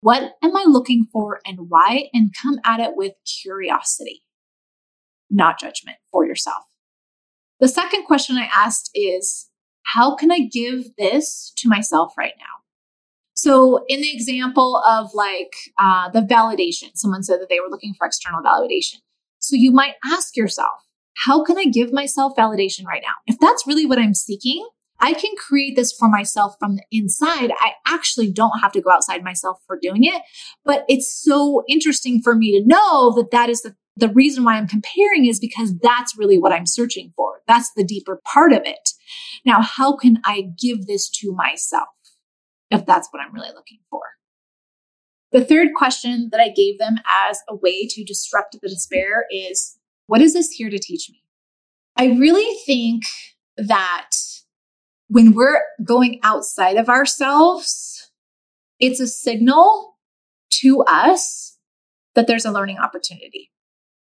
What 0.02 0.34
am 0.44 0.56
I 0.56 0.66
looking 0.68 1.08
for 1.12 1.40
and 1.46 1.70
why? 1.70 2.10
And 2.14 2.34
come 2.40 2.60
at 2.66 2.80
it 2.80 2.92
with 2.96 3.14
curiosity, 3.42 4.24
not 5.32 5.60
judgment 5.60 5.98
for 6.12 6.26
yourself. 6.26 6.64
The 7.60 7.68
second 7.68 8.06
question 8.06 8.38
I 8.38 8.50
asked 8.54 8.92
is, 8.94 9.50
how 9.84 10.16
can 10.16 10.32
I 10.32 10.40
give 10.52 10.96
this 10.98 11.54
to 11.58 11.70
myself 11.70 12.14
right 12.18 12.34
now? 12.38 12.46
So, 13.34 13.86
in 13.88 14.02
the 14.02 14.14
example 14.14 14.78
of 14.88 15.14
like 15.14 15.54
uh, 15.80 16.10
the 16.10 16.22
validation, 16.22 16.92
someone 16.96 17.24
said 17.24 17.40
that 17.42 17.50
they 17.50 17.60
were 17.60 17.70
looking 17.70 17.94
for 17.98 18.06
external 18.06 18.44
validation. 18.44 18.98
So, 19.40 19.56
you 19.56 19.72
might 19.72 19.96
ask 20.06 20.36
yourself, 20.36 20.86
how 21.16 21.44
can 21.44 21.58
I 21.58 21.66
give 21.66 21.92
myself 21.92 22.36
validation 22.36 22.86
right 22.86 23.02
now? 23.04 23.14
If 23.26 23.40
that's 23.40 23.66
really 23.66 23.86
what 23.86 24.00
I'm 24.00 24.14
seeking, 24.14 24.68
I 25.00 25.14
can 25.14 25.32
create 25.36 25.76
this 25.76 25.92
for 25.92 26.08
myself 26.08 26.56
from 26.60 26.76
the 26.76 26.84
inside. 26.92 27.52
I 27.60 27.74
actually 27.88 28.32
don't 28.32 28.60
have 28.60 28.72
to 28.74 28.82
go 28.82 28.92
outside 28.92 29.24
myself 29.24 29.60
for 29.66 29.78
doing 29.82 30.04
it. 30.04 30.22
But 30.64 30.86
it's 30.88 31.12
so 31.12 31.64
interesting 31.68 32.22
for 32.22 32.36
me 32.36 32.60
to 32.60 32.66
know 32.66 33.12
that 33.16 33.32
that 33.32 33.50
is 33.50 33.64
the, 33.64 33.76
the 33.96 34.10
reason 34.10 34.44
why 34.44 34.56
I'm 34.56 34.68
comparing 34.68 35.26
is 35.26 35.40
because 35.40 35.78
that's 35.80 36.18
really 36.18 36.38
what 36.38 36.54
I'm 36.54 36.66
searching 36.66 37.14
for. 37.16 37.42
That's 37.48 37.72
the 37.76 37.84
deeper 37.84 38.22
part 38.26 38.54
of 38.54 38.62
it. 38.66 38.92
Now, 39.46 39.62
how 39.62 39.96
can 39.96 40.20
I 40.26 40.50
give 40.60 40.88
this 40.88 41.10
to 41.20 41.34
myself 41.34 41.90
if 42.70 42.86
that's 42.86 43.10
what 43.12 43.22
I'm 43.22 43.34
really 43.34 43.54
looking 43.54 43.80
for? 43.90 44.02
The 45.32 45.44
third 45.44 45.70
question 45.76 46.30
that 46.32 46.42
I 46.42 46.50
gave 46.50 46.78
them 46.78 46.98
as 47.30 47.40
a 47.48 47.56
way 47.56 47.88
to 47.88 48.04
disrupt 48.04 48.58
the 48.62 48.70
despair 48.70 49.26
is 49.32 49.78
what 50.08 50.22
is 50.22 50.34
this 50.34 50.50
here 50.52 50.70
to 50.70 50.80
teach 50.80 51.10
me? 51.10 51.24
I 51.98 52.08
really 52.18 52.58
think 52.66 53.04
that 53.58 54.12
when 55.08 55.34
we're 55.34 55.62
going 55.84 56.20
outside 56.24 56.78
of 56.78 56.90
ourselves, 56.90 58.12
it's 58.80 59.00
a 59.00 59.08
signal 59.08 59.96
to 60.62 60.84
us 60.84 61.58
that 62.16 62.28
there's 62.28 62.46
a 62.46 62.52
learning 62.52 62.78
opportunity. 62.78 63.52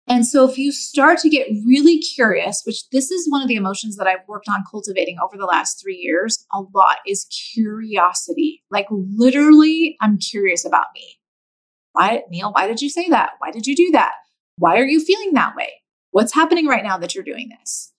And 0.10 0.26
so 0.26 0.50
if 0.50 0.58
you 0.58 0.72
start 0.72 1.20
to 1.20 1.30
get 1.30 1.48
really 1.66 2.00
curious, 2.00 2.64
which 2.66 2.90
this 2.90 3.12
is 3.12 3.30
one 3.30 3.44
of 3.44 3.48
the 3.48 3.56
emotions 3.56 3.96
that 3.98 4.08
I've 4.08 4.28
worked 4.28 4.50
on 4.50 4.64
cultivating 4.70 5.18
over 5.24 5.38
the 5.38 5.46
last 5.46 5.80
three 5.80 5.98
years 5.98 6.46
a 6.52 6.62
lot 6.74 6.98
is 7.06 7.28
curiosity. 7.54 8.64
Like 8.72 8.88
literally, 8.90 9.96
I'm 10.02 10.18
curious 10.18 10.66
about 10.66 10.88
me. 10.96 11.20
Why, 11.94 12.24
Neil, 12.32 12.52
why 12.52 12.68
did 12.68 12.82
you 12.82 12.90
say 12.90 13.08
that? 13.10 13.34
Why 13.38 13.52
did 13.52 13.68
you 13.68 13.76
do 13.76 13.92
that? 13.92 14.14
Why 14.58 14.80
are 14.80 14.86
you 14.86 15.00
feeling 15.00 15.34
that 15.34 15.56
way? 15.56 15.74
What's 16.10 16.34
happening 16.34 16.66
right 16.66 16.84
now 16.84 16.98
that 16.98 17.14
you're 17.14 17.24
doing 17.24 17.50
this? 17.60 17.94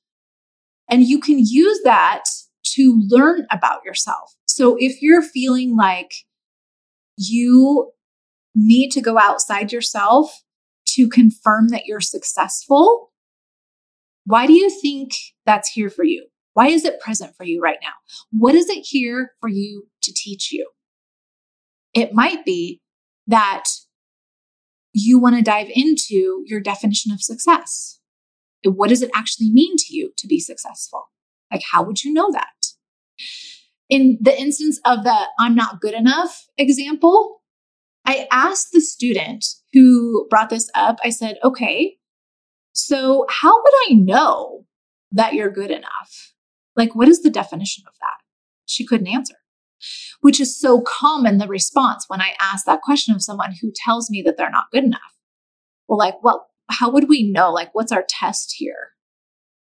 And 0.89 1.05
you 1.05 1.21
can 1.21 1.39
use 1.39 1.81
that 1.85 2.25
to 2.75 3.01
learn 3.07 3.47
about 3.53 3.85
yourself. 3.85 4.35
So 4.47 4.77
if 4.81 5.01
you're 5.01 5.23
feeling 5.23 5.77
like 5.77 6.13
you 7.17 7.93
need 8.57 8.91
to 8.91 9.01
go 9.01 9.17
outside 9.17 9.71
yourself 9.71 10.43
to 10.95 11.09
confirm 11.09 11.69
that 11.69 11.87
you're 11.87 12.01
successful, 12.01 13.13
why 14.25 14.47
do 14.47 14.53
you 14.53 14.71
think 14.71 15.13
that's 15.47 15.71
here 15.71 15.91
for 15.91 16.05
you? 16.05 16.27
Why 16.55 16.69
is 16.69 16.85
it 16.85 17.01
present 17.01 17.35
for 17.37 17.45
you 17.45 17.61
right 17.61 17.79
now? 17.83 17.93
What 18.33 18.55
is 18.55 18.69
it 18.69 18.85
here 18.89 19.33
for 19.41 19.49
you 19.49 19.87
to 20.03 20.13
teach 20.13 20.53
you? 20.53 20.69
It 21.95 22.13
might 22.13 22.45
be 22.45 22.81
that 23.27 23.65
you 24.93 25.19
want 25.19 25.37
to 25.37 25.43
dive 25.43 25.69
into 25.75 26.43
your 26.47 26.61
definition 26.61 27.13
of 27.13 27.23
success. 27.23 28.01
What 28.65 28.91
does 28.91 29.03
it 29.03 29.11
actually 29.15 29.51
mean 29.51 29.77
to 29.77 29.95
you 29.95 30.13
to 30.19 30.27
be 30.27 30.41
successful? 30.41 31.05
Like, 31.51 31.63
how 31.73 31.83
would 31.85 32.05
you 32.05 32.13
know 32.13 32.31
that? 32.33 32.47
In 33.89 34.19
the 34.21 34.39
instance 34.39 34.81
of 34.85 35.03
the 35.05 35.29
I'm 35.39 35.55
not 35.55 35.81
good 35.81 35.95
enough 35.95 36.47
example, 36.59 37.40
I 38.05 38.27
asked 38.31 38.69
the 38.73 38.81
student 38.81 39.45
who 39.73 40.27
brought 40.31 40.51
this 40.51 40.69
up, 40.75 40.99
I 41.05 41.11
said, 41.11 41.39
okay, 41.45 41.97
so 42.73 43.27
how 43.29 43.57
would 43.57 43.75
I 43.89 43.95
know 43.95 44.65
that 45.13 45.35
you're 45.35 45.51
good 45.51 45.71
enough? 45.71 46.35
Like, 46.77 46.95
what 46.95 47.09
is 47.09 47.23
the 47.23 47.31
definition 47.31 47.85
of 47.87 47.95
that? 48.01 48.17
She 48.67 48.87
couldn't 48.87 49.09
answer, 49.09 49.35
which 50.21 50.41
is 50.41 50.59
so 50.59 50.81
common 50.81 51.39
the 51.39 51.49
response 51.49 52.05
when 52.09 52.21
I 52.21 52.35
ask 52.41 52.65
that 52.67 52.83
question 52.83 53.15
of 53.15 53.23
someone 53.23 53.55
who 53.61 53.73
tells 53.75 54.11
me 54.11 54.23
that 54.23 54.37
they're 54.37 54.51
not 54.51 54.71
good 54.73 54.85
enough. 54.85 55.01
Well, 55.89 55.99
like, 55.99 56.23
well, 56.23 56.49
how 56.71 56.91
would 56.91 57.09
we 57.09 57.31
know? 57.31 57.51
Like, 57.53 57.75
what's 57.75 57.93
our 57.93 58.05
test 58.09 58.55
here 58.57 58.93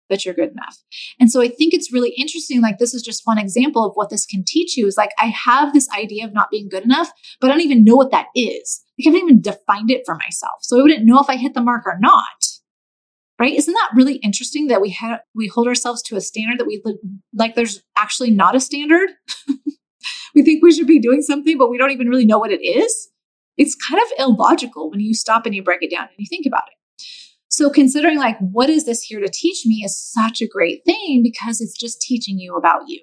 that 0.09 0.25
you're 0.25 0.33
good 0.33 0.51
enough? 0.51 0.77
And 1.19 1.31
so 1.31 1.41
I 1.41 1.47
think 1.47 1.73
it's 1.73 1.91
really 1.91 2.13
interesting. 2.17 2.61
Like, 2.61 2.77
this 2.77 2.93
is 2.93 3.01
just 3.01 3.21
one 3.25 3.37
example 3.37 3.85
of 3.85 3.93
what 3.95 4.09
this 4.09 4.25
can 4.25 4.43
teach 4.45 4.77
you 4.77 4.87
is 4.87 4.97
like, 4.97 5.11
I 5.19 5.27
have 5.27 5.73
this 5.73 5.89
idea 5.97 6.25
of 6.25 6.33
not 6.33 6.49
being 6.51 6.69
good 6.69 6.83
enough, 6.83 7.11
but 7.39 7.49
I 7.49 7.53
don't 7.53 7.61
even 7.61 7.83
know 7.83 7.95
what 7.95 8.11
that 8.11 8.27
is. 8.35 8.81
Like, 8.97 9.07
I 9.07 9.09
haven't 9.09 9.29
even 9.29 9.41
defined 9.41 9.91
it 9.91 10.03
for 10.05 10.15
myself. 10.15 10.59
So 10.61 10.79
I 10.79 10.81
wouldn't 10.81 11.05
know 11.05 11.19
if 11.19 11.29
I 11.29 11.37
hit 11.37 11.53
the 11.53 11.61
mark 11.61 11.85
or 11.85 11.97
not. 11.99 12.23
Right? 13.37 13.53
Isn't 13.53 13.73
that 13.73 13.91
really 13.93 14.15
interesting 14.17 14.67
that 14.67 14.79
we 14.79 14.91
have 14.91 15.19
we 15.35 15.49
hold 15.49 15.67
ourselves 15.67 16.01
to 16.03 16.15
a 16.15 16.21
standard 16.21 16.57
that 16.57 16.67
we 16.67 16.81
like 17.33 17.55
there's 17.55 17.83
actually 17.97 18.31
not 18.31 18.55
a 18.55 18.61
standard? 18.61 19.09
we 20.35 20.41
think 20.41 20.63
we 20.63 20.71
should 20.71 20.87
be 20.87 20.99
doing 20.99 21.21
something, 21.21 21.57
but 21.57 21.69
we 21.69 21.77
don't 21.77 21.91
even 21.91 22.07
really 22.07 22.25
know 22.25 22.39
what 22.39 22.53
it 22.53 22.63
is. 22.63 23.09
It's 23.57 23.75
kind 23.75 24.01
of 24.01 24.07
illogical 24.19 24.89
when 24.89 25.01
you 25.01 25.13
stop 25.13 25.45
and 25.45 25.53
you 25.53 25.63
break 25.63 25.81
it 25.81 25.91
down 25.91 26.03
and 26.03 26.15
you 26.17 26.27
think 26.29 26.45
about 26.45 26.63
it. 26.67 26.74
So 27.55 27.69
considering 27.69 28.17
like, 28.17 28.37
what 28.39 28.69
is 28.69 28.85
this 28.85 29.01
here 29.01 29.21
to 29.21 29.29
teach 29.29 29.65
me 29.65 29.81
is 29.85 29.97
such 29.97 30.41
a 30.41 30.47
great 30.47 30.83
thing 30.83 31.21
because 31.23 31.61
it's 31.61 31.79
just 31.79 32.01
teaching 32.01 32.37
you 32.37 32.57
about 32.57 32.81
you. 32.89 32.99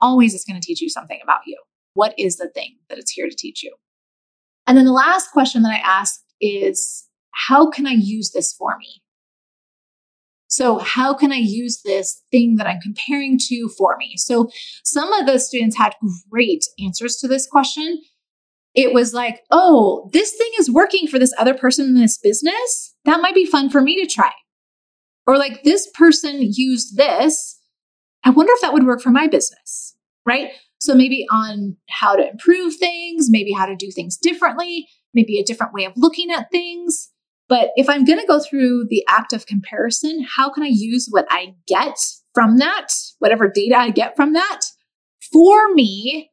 Always 0.00 0.34
it's 0.34 0.46
going 0.46 0.58
to 0.58 0.66
teach 0.66 0.80
you 0.80 0.88
something 0.88 1.20
about 1.22 1.40
you. 1.46 1.60
What 1.92 2.14
is 2.16 2.38
the 2.38 2.48
thing 2.48 2.78
that 2.88 2.96
it's 2.96 3.10
here 3.10 3.28
to 3.28 3.36
teach 3.36 3.62
you? 3.62 3.74
And 4.66 4.78
then 4.78 4.86
the 4.86 4.92
last 4.92 5.32
question 5.32 5.60
that 5.64 5.72
I 5.72 5.86
asked 5.86 6.24
is, 6.40 7.08
how 7.32 7.68
can 7.68 7.86
I 7.86 7.92
use 7.92 8.30
this 8.30 8.54
for 8.54 8.78
me? 8.78 9.02
So, 10.48 10.78
how 10.78 11.12
can 11.12 11.30
I 11.30 11.36
use 11.36 11.82
this 11.84 12.22
thing 12.30 12.56
that 12.56 12.66
I'm 12.66 12.80
comparing 12.80 13.38
to 13.48 13.68
for 13.76 13.98
me? 13.98 14.14
So, 14.16 14.48
some 14.82 15.12
of 15.12 15.26
the 15.26 15.38
students 15.38 15.76
had 15.76 15.94
great 16.30 16.64
answers 16.82 17.16
to 17.16 17.28
this 17.28 17.46
question 17.46 18.00
it 18.76 18.92
was 18.92 19.14
like, 19.14 19.42
oh, 19.50 20.08
this 20.12 20.32
thing 20.32 20.50
is 20.58 20.70
working 20.70 21.06
for 21.06 21.18
this 21.18 21.32
other 21.38 21.54
person 21.54 21.86
in 21.86 21.94
this 21.94 22.18
business. 22.18 22.94
That 23.06 23.22
might 23.22 23.34
be 23.34 23.46
fun 23.46 23.70
for 23.70 23.80
me 23.80 24.00
to 24.00 24.06
try. 24.06 24.32
Or 25.26 25.38
like 25.38 25.62
this 25.62 25.88
person 25.94 26.38
used 26.40 26.96
this 26.96 27.56
I 28.26 28.30
wonder 28.30 28.52
if 28.56 28.60
that 28.60 28.72
would 28.72 28.84
work 28.84 29.00
for 29.00 29.10
my 29.10 29.28
business, 29.28 29.94
right? 30.26 30.50
So 30.78 30.96
maybe 30.96 31.24
on 31.30 31.76
how 31.88 32.16
to 32.16 32.28
improve 32.28 32.74
things, 32.74 33.30
maybe 33.30 33.52
how 33.52 33.66
to 33.66 33.76
do 33.76 33.92
things 33.92 34.16
differently, 34.16 34.88
maybe 35.14 35.38
a 35.38 35.44
different 35.44 35.72
way 35.72 35.84
of 35.84 35.92
looking 35.96 36.32
at 36.32 36.50
things. 36.50 37.10
But 37.48 37.70
if 37.76 37.88
I'm 37.88 38.04
going 38.04 38.18
to 38.18 38.26
go 38.26 38.40
through 38.40 38.86
the 38.90 39.04
act 39.08 39.32
of 39.32 39.46
comparison, 39.46 40.26
how 40.36 40.50
can 40.50 40.64
I 40.64 40.70
use 40.72 41.06
what 41.08 41.26
I 41.30 41.54
get 41.68 41.96
from 42.34 42.58
that, 42.58 42.88
whatever 43.20 43.48
data 43.48 43.76
I 43.76 43.90
get 43.90 44.16
from 44.16 44.32
that, 44.32 44.62
for 45.32 45.72
me 45.72 46.32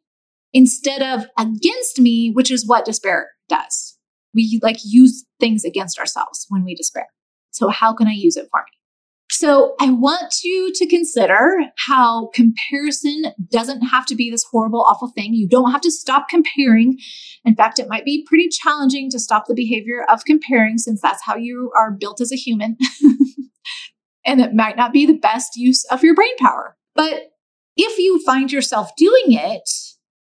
instead 0.51 1.03
of 1.03 1.27
against 1.37 1.99
me, 1.99 2.31
which 2.31 2.49
is 2.49 2.67
what 2.67 2.85
despair 2.85 3.29
does. 3.47 3.92
We 4.33 4.59
like 4.61 4.77
use 4.83 5.25
things 5.39 5.63
against 5.63 5.99
ourselves 5.99 6.45
when 6.49 6.63
we 6.63 6.75
despair. 6.75 7.07
So 7.51 7.69
how 7.69 7.93
can 7.93 8.07
I 8.07 8.13
use 8.13 8.35
it 8.35 8.47
for 8.51 8.61
me? 8.61 8.77
So 9.31 9.73
I 9.79 9.89
want 9.89 10.43
you 10.43 10.71
to 10.75 10.85
consider 10.85 11.57
how 11.87 12.29
comparison 12.35 13.33
doesn't 13.51 13.81
have 13.81 14.05
to 14.05 14.15
be 14.15 14.29
this 14.29 14.45
horrible, 14.51 14.85
awful 14.87 15.09
thing. 15.09 15.33
You 15.33 15.47
don't 15.47 15.71
have 15.71 15.81
to 15.81 15.91
stop 15.91 16.29
comparing. 16.29 16.99
In 17.43 17.55
fact, 17.55 17.79
it 17.79 17.89
might 17.89 18.05
be 18.05 18.25
pretty 18.27 18.47
challenging 18.49 19.09
to 19.09 19.19
stop 19.19 19.45
the 19.47 19.55
behavior 19.55 20.05
of 20.07 20.23
comparing 20.25 20.77
since 20.77 21.01
that's 21.01 21.23
how 21.23 21.35
you 21.35 21.71
are 21.75 21.91
built 21.91 22.21
as 22.21 22.31
a 22.31 22.35
human. 22.35 22.77
and 24.25 24.39
it 24.39 24.53
might 24.53 24.77
not 24.77 24.93
be 24.93 25.05
the 25.05 25.17
best 25.17 25.55
use 25.55 25.83
of 25.85 26.03
your 26.03 26.13
brain 26.13 26.37
power. 26.37 26.77
But 26.93 27.31
if 27.75 27.97
you 27.97 28.23
find 28.23 28.51
yourself 28.51 28.91
doing 28.95 29.33
it, 29.33 29.67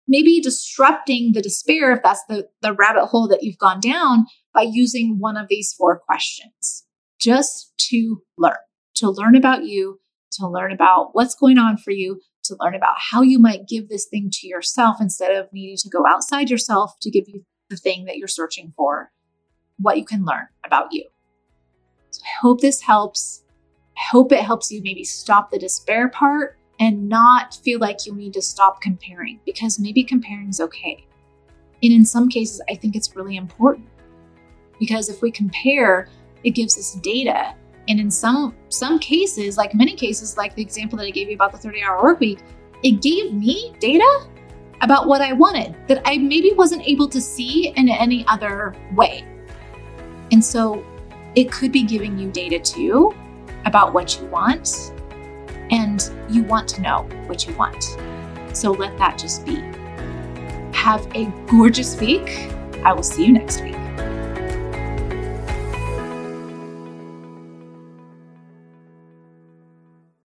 maybe 0.09 0.41
disrupting 0.41 1.33
the 1.33 1.43
despair, 1.43 1.93
if 1.93 2.03
that's 2.03 2.25
the, 2.29 2.49
the 2.63 2.73
rabbit 2.73 3.07
hole 3.07 3.29
that 3.29 3.43
you've 3.43 3.59
gone 3.59 3.81
down, 3.81 4.27
by 4.55 4.63
using 4.63 5.19
one 5.19 5.37
of 5.37 5.49
these 5.49 5.73
four 5.73 5.99
questions 5.99 6.87
just 7.19 7.73
to 7.77 8.23
learn, 8.39 8.57
to 8.95 9.11
learn 9.11 9.37
about 9.37 9.65
you, 9.65 10.01
to 10.33 10.47
learn 10.47 10.73
about 10.73 11.11
what's 11.13 11.35
going 11.35 11.59
on 11.59 11.77
for 11.77 11.91
you, 11.91 12.21
to 12.45 12.57
learn 12.61 12.75
about 12.75 12.95
how 12.99 13.23
you 13.23 13.39
might 13.39 13.69
give 13.69 13.89
this 13.89 14.07
thing 14.07 14.31
to 14.33 14.47
yourself 14.47 14.97
instead 15.01 15.33
of 15.33 15.53
needing 15.53 15.77
to 15.77 15.89
go 15.89 16.05
outside 16.07 16.49
yourself 16.51 16.95
to 17.01 17.11
give 17.11 17.25
you 17.29 17.45
the 17.69 17.77
thing 17.77 18.05
that 18.05 18.17
you're 18.17 18.29
searching 18.29 18.73
for, 18.77 19.11
what 19.79 19.99
you 19.99 20.05
can 20.05 20.25
learn 20.25 20.47
about 20.65 20.93
you. 20.93 21.05
So 22.11 22.23
I 22.25 22.41
hope 22.41 22.61
this 22.61 22.81
helps. 22.81 23.43
I 23.97 24.03
hope 24.11 24.31
it 24.31 24.41
helps 24.41 24.71
you 24.71 24.83
maybe 24.83 25.05
stop 25.05 25.51
the 25.51 25.59
despair 25.59 26.09
part 26.09 26.56
and 26.79 27.09
not 27.09 27.55
feel 27.63 27.79
like 27.79 28.07
you 28.07 28.15
need 28.15 28.33
to 28.35 28.43
stop 28.43 28.81
comparing 28.81 29.41
because 29.47 29.79
maybe 29.79 30.05
comparing 30.05 30.49
is 30.49 30.61
okay. 30.61 31.07
And 31.83 31.93
in 31.93 32.05
some 32.05 32.29
cases, 32.29 32.61
I 32.69 32.75
think 32.75 32.97
it's 32.97 33.15
really 33.17 33.37
important 33.37 33.89
because 34.79 35.09
if 35.09 35.23
we 35.23 35.31
compare, 35.31 36.09
it 36.45 36.51
gives 36.51 36.77
us 36.79 36.95
data. 37.03 37.55
And 37.89 38.01
in 38.01 38.11
some 38.11 38.55
some 38.69 38.99
cases, 38.99 39.57
like 39.57 39.75
many 39.75 39.95
cases, 39.95 40.37
like 40.37 40.55
the 40.55 40.63
example 40.63 40.99
that 40.99 41.05
I 41.05 41.11
gave 41.11 41.29
you 41.29 41.35
about 41.35 41.53
the 41.53 41.59
30-hour 41.59 42.03
work 42.03 42.21
week, 42.21 42.41
it 42.83 43.01
gave 43.03 43.33
me 43.33 43.75
data 43.79 44.27
about 44.83 45.07
what 45.07 45.23
I 45.23 45.33
wanted 45.33 45.75
that 45.89 46.03
I 46.05 46.19
maybe 46.19 46.53
wasn't 46.53 46.87
able 46.87 47.09
to 47.09 47.21
see 47.21 47.69
in 47.69 47.89
any 47.89 48.27
other 48.29 48.75
way. 48.95 49.25
And 50.33 50.45
so 50.45 50.85
it 51.35 51.51
could 51.53 51.73
be 51.73 51.83
giving 51.83 52.19
you 52.19 52.31
data 52.31 52.59
too 52.59 53.15
about 53.65 53.93
what 53.95 54.21
you 54.21 54.27
want 54.27 54.93
and 55.71 56.11
you 56.31 56.43
want 56.43 56.69
to 56.69 56.81
know 56.81 57.03
what 57.27 57.47
you 57.47 57.55
want. 57.55 57.83
So 58.53 58.71
let 58.73 58.97
that 58.99 59.19
just 59.19 59.45
be. 59.45 59.57
Have 60.73 61.07
a 61.15 61.27
gorgeous 61.47 61.99
week. 62.01 62.51
I 62.85 62.93
will 62.93 63.03
see 63.03 63.25
you 63.27 63.33
next 63.33 63.63
week. 63.63 63.77